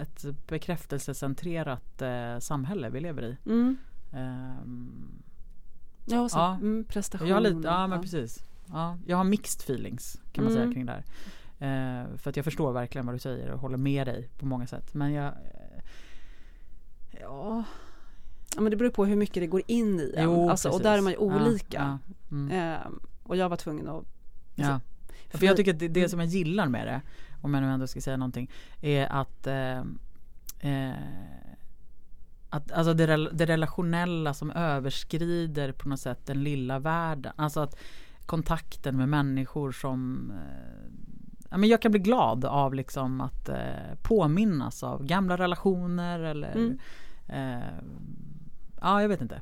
ett 0.01 0.25
bekräftelsecentrerat 0.47 2.03
eh, 2.03 2.39
samhälle 2.39 2.91
vi 2.91 3.01
lever 3.01 3.23
i. 3.23 3.37
Mm. 3.47 3.77
Ehm, 4.13 5.23
Ja, 6.11 6.21
och 6.21 6.31
så, 6.31 6.39
Ja. 6.39 6.55
Mm, 6.55 6.85
prestation. 6.89 7.29
jag 7.29 7.37
har 7.37 7.41
lite, 7.41 7.69
ja 7.69 7.87
men 7.87 8.01
precis. 8.03 8.45
Ja, 8.73 8.99
jag 9.07 9.17
har 9.17 9.25
mixed 9.25 9.61
feelings 9.63 10.21
kan 10.33 10.45
man 10.45 10.53
Mm. 10.53 10.65
säga 10.65 10.75
kring 10.75 10.87
det 10.87 10.93
här. 10.93 11.05
Eh, 11.63 12.17
för 12.17 12.31
att 12.31 12.37
jag 12.37 12.45
förstår 12.45 12.73
verkligen 12.73 13.07
vad 13.07 13.15
du 13.15 13.19
säger 13.19 13.51
och 13.51 13.61
håller 13.61 13.77
med 13.77 14.07
dig 14.07 14.29
på 14.39 14.47
många 14.47 14.67
sätt. 14.67 14.95
Men 14.95 15.13
jag 15.13 15.27
eh, 15.27 15.83
Ja, 17.21 17.65
Ja 18.55 18.61
men 18.61 18.71
det 18.71 18.77
beror 18.77 18.91
på 18.91 19.05
hur 19.05 19.17
mycket 19.17 19.35
det 19.43 19.47
går 19.47 19.63
in 19.67 20.01
i 20.01 20.15
en. 20.17 20.25
Jo, 20.25 20.51
alltså, 20.51 20.69
och 20.69 20.81
där 20.83 20.99
är 20.99 21.03
man 21.03 21.13
ju 21.13 21.19
Ja, 21.21 21.47
olika. 21.47 21.99
ja. 22.01 22.15
Mm. 22.37 22.51
Ehm, 22.53 23.01
och 23.23 23.37
jag 23.37 23.49
var 23.49 23.57
tvungen 23.57 23.89
att 23.89 24.05
Ja. 24.55 24.81
för 25.31 25.39
För 25.39 25.47
jag 25.47 25.57
tycker 25.57 25.73
att 25.75 25.79
det, 25.79 25.89
det 25.89 26.01
mm. 26.01 26.09
som 26.11 26.21
jag 26.21 26.29
gillar 26.29 26.69
med 26.69 26.87
det, 26.87 27.01
om 27.41 27.55
jag 27.55 27.63
nu 27.63 27.69
ändå 27.71 27.87
ska 27.87 28.01
säga 28.01 28.17
någonting, 28.17 28.51
är 28.81 29.07
att 29.07 29.47
eh, 29.47 29.79
eh, 30.61 30.95
att, 32.51 32.73
alltså 32.73 32.95
det, 32.95 33.17
det 33.33 33.47
relationella 33.47 34.35
som 34.35 34.51
överskrider 34.51 35.73
på 35.73 35.89
något 35.89 36.01
sätt 36.01 36.27
den 36.27 36.43
lilla 36.43 36.79
världen. 36.79 37.33
Alltså 37.37 37.61
att 37.61 37.77
kontakten 38.27 38.97
med 38.97 39.09
människor 39.09 39.73
som 39.73 40.31
eh, 40.31 40.91
ja, 41.51 41.57
men 41.57 41.69
jag 41.69 41.83
kan 41.83 41.91
bli 41.91 42.01
glad 42.01 42.45
av 42.45 42.75
liksom 42.75 43.21
att 43.21 43.49
eh, 43.49 43.57
påminnas 44.03 44.83
av 44.83 45.05
gamla 45.05 45.37
relationer 45.39 46.21
eller 46.21 46.53
Mm. 46.57 46.79
eh, 47.29 47.69
Ja, 48.83 49.03
jag 49.03 49.09
vet 49.09 49.21
inte. 49.23 49.41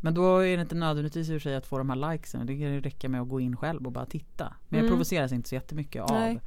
Men 0.00 0.14
då 0.14 0.38
är 0.38 0.56
det 0.56 0.62
inte 0.62 0.74
nödvändigtvis 0.74 1.28
för 1.28 1.38
sig 1.38 1.56
att 1.56 1.66
få 1.66 1.78
de 1.78 1.90
här 1.90 2.12
likesen. 2.12 2.46
Det 2.46 2.52
kan 2.58 2.72
ju 2.72 2.80
räcka 2.80 3.08
med 3.08 3.20
att 3.20 3.28
gå 3.28 3.40
in 3.40 3.56
själv 3.56 3.86
och 3.86 3.92
bara 3.92 4.06
titta. 4.06 4.54
Men 4.68 4.78
jag 4.78 4.84
Mm. 4.84 4.90
provoceras 4.90 5.32
inte 5.32 5.48
så 5.48 5.54
jättemycket 5.54 6.02
av, 6.02 6.10
Nej. 6.10 6.40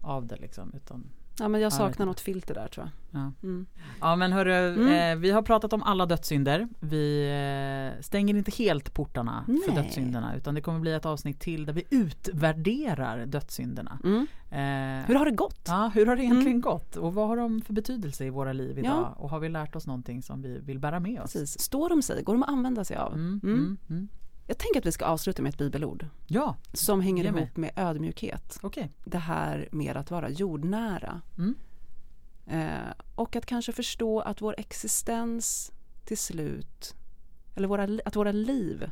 av 0.00 0.26
det 0.26 0.36
liksom. 0.36 0.72
Utan, 0.74 1.04
Ja 1.38 1.48
men 1.48 1.60
jag 1.60 1.72
saknar 1.72 2.06
något 2.06 2.20
filter 2.20 2.54
där 2.54 2.68
tror 2.68 2.86
jag. 3.10 3.20
ja. 3.22 3.32
Mm. 3.42 3.66
ja 4.00 4.16
men 4.16 4.32
hörru, 4.32 4.52
Mm. 4.74 5.12
eh, 5.16 5.20
vi 5.20 5.30
har 5.30 5.42
pratat 5.42 5.72
om 5.72 5.82
alla 5.82 6.06
dödssynder. 6.06 6.68
Vi 6.80 7.22
eh, 7.96 8.02
stänger 8.02 8.34
inte 8.36 8.50
helt 8.50 8.94
portarna 8.94 9.44
för 9.46 9.72
Nej. 9.72 9.82
dödssynderna. 9.82 10.36
Utan 10.36 10.54
det 10.54 10.60
kommer 10.60 10.78
bli 10.80 10.92
ett 10.92 11.06
avsnitt 11.06 11.40
till 11.40 11.66
där 11.66 11.72
vi 11.72 11.84
utvärderar 11.90 13.26
dödssynderna. 13.26 13.98
Mm. 14.04 14.26
Eh, 14.50 15.06
Hur 15.06 15.14
har 15.14 15.24
det 15.24 15.30
gått? 15.30 15.64
Ja, 15.66 15.90
hur 15.94 16.06
har 16.06 16.16
det 16.16 16.22
egentligen 16.22 16.48
Mm. 16.56 16.60
gått? 16.60 16.96
Och 16.96 17.14
vad 17.14 17.28
har 17.28 17.36
de 17.36 17.60
för 17.62 17.72
betydelse 17.72 18.24
i 18.24 18.30
våra 18.30 18.52
liv 18.52 18.78
idag? 18.78 18.90
Ja. 18.90 19.14
Och 19.18 19.30
har 19.30 19.40
vi 19.40 19.48
lärt 19.48 19.76
oss 19.76 19.86
någonting 19.86 20.22
som 20.22 20.42
vi 20.42 20.58
vill 20.58 20.78
bära 20.78 21.00
med 21.00 21.20
oss? 21.20 21.32
Precis. 21.32 21.60
Står 21.60 21.88
de 21.88 22.02
sig? 22.02 22.22
Går 22.22 22.32
de 22.32 22.42
att 22.42 22.48
använda 22.48 22.84
sig 22.84 22.96
av? 22.96 23.12
Mm, 24.52 24.52
Mm. 24.52 24.52
mm, 24.52 24.52
mm. 24.52 24.54
Jag 24.54 24.58
tänker 24.58 24.78
att 24.80 24.86
vi 24.86 24.92
ska 24.92 25.04
avsluta 25.04 25.42
med 25.42 25.50
ett 25.50 25.58
bibelord 25.58 26.06
Ja, 26.26 26.56
som 26.72 27.00
hänger 27.00 27.24
ihop 27.24 27.56
med 27.56 27.70
ödmjukhet. 27.76 28.58
okej. 28.62 28.90
Det 29.04 29.18
här 29.18 29.68
med 29.72 29.96
att 29.96 30.10
vara 30.10 30.28
jordnära. 30.30 31.20
Mm. 31.38 31.54
Eh, 32.46 32.92
och 33.14 33.36
att 33.36 33.46
kanske 33.46 33.72
förstå 33.72 34.20
att 34.20 34.40
vår 34.40 34.54
existens 34.58 35.72
till 36.04 36.18
slut, 36.18 36.94
eller 37.54 37.68
våra, 37.68 37.88
att 38.04 38.16
våra 38.16 38.32
liv 38.32 38.90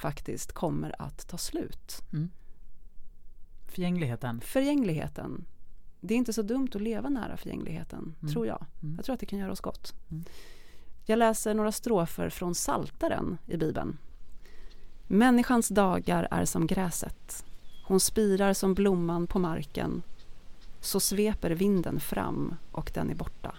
faktiskt 0.00 0.52
kommer 0.52 1.02
att 1.02 1.28
ta 1.28 1.38
slut. 1.38 2.00
Förgängligheten. 3.68 4.40
Förgängligheten. 4.40 5.44
Det 6.00 6.14
är 6.14 6.18
inte 6.18 6.32
så 6.32 6.42
dumt 6.42 6.68
att 6.74 6.80
leva 6.82 7.08
nära 7.08 7.36
förgängligheten, 7.36 8.14
Mm. 8.20 8.32
tror 8.32 8.46
jag. 8.46 8.66
Mm. 8.82 8.96
Jag 8.96 9.04
tror 9.04 9.14
att 9.14 9.20
det 9.20 9.26
kan 9.26 9.38
göra 9.38 9.52
oss 9.52 9.60
gott. 9.60 9.94
Mm. 10.10 10.24
Jag 11.06 11.18
läser 11.18 11.54
några 11.54 11.72
strofer 11.72 12.28
från 12.28 12.54
Saltaren 12.54 13.38
i 13.46 13.56
Bibeln. 13.56 13.98
Människans 15.12 15.68
dagar 15.68 16.28
är 16.30 16.44
som 16.44 16.66
gräset. 16.66 17.44
Hon 17.84 18.00
spirar 18.00 18.52
som 18.52 18.74
blomman 18.74 19.26
på 19.26 19.38
marken. 19.38 20.02
Så 20.80 21.00
sveper 21.00 21.50
vinden 21.50 22.00
fram 22.00 22.54
och 22.72 22.90
den 22.94 23.10
är 23.10 23.14
borta. 23.14 23.54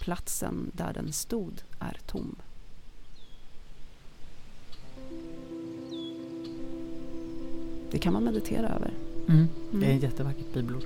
Platsen 0.00 0.70
där 0.74 0.92
den 0.92 1.12
stod 1.12 1.62
är 1.80 1.98
tom. 2.06 2.36
Det 7.90 7.98
kan 7.98 8.12
man 8.12 8.24
meditera 8.24 8.68
över. 8.68 8.92
Mm. 9.28 9.46
Det 9.70 9.76
är 9.76 9.82
Mm. 9.82 9.96
ett 9.96 10.02
jättevackert 10.02 10.52
bibelord. 10.54 10.84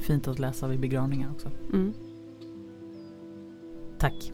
Fint 0.00 0.28
att 0.28 0.38
läsa 0.38 0.68
vid 0.68 0.80
begravningar 0.80 1.30
också. 1.30 1.50
Mm. 1.72 1.92
Tack. 3.98 4.32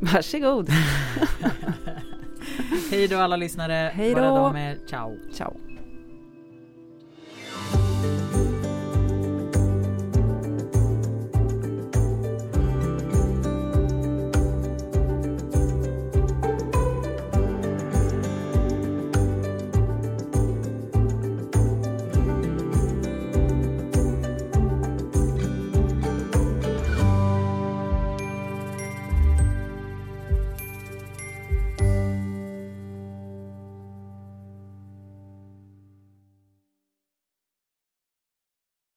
Varsågod. 0.00 0.68
Hej 2.90 3.08
då 3.08 3.18
alla 3.18 3.36
lyssnare. 3.36 3.92
Hej 3.94 4.14
då. 4.14 4.20
om 4.22 4.56
er. 4.56 4.78
Ciao. 4.86 5.16
Ciao. 5.32 5.69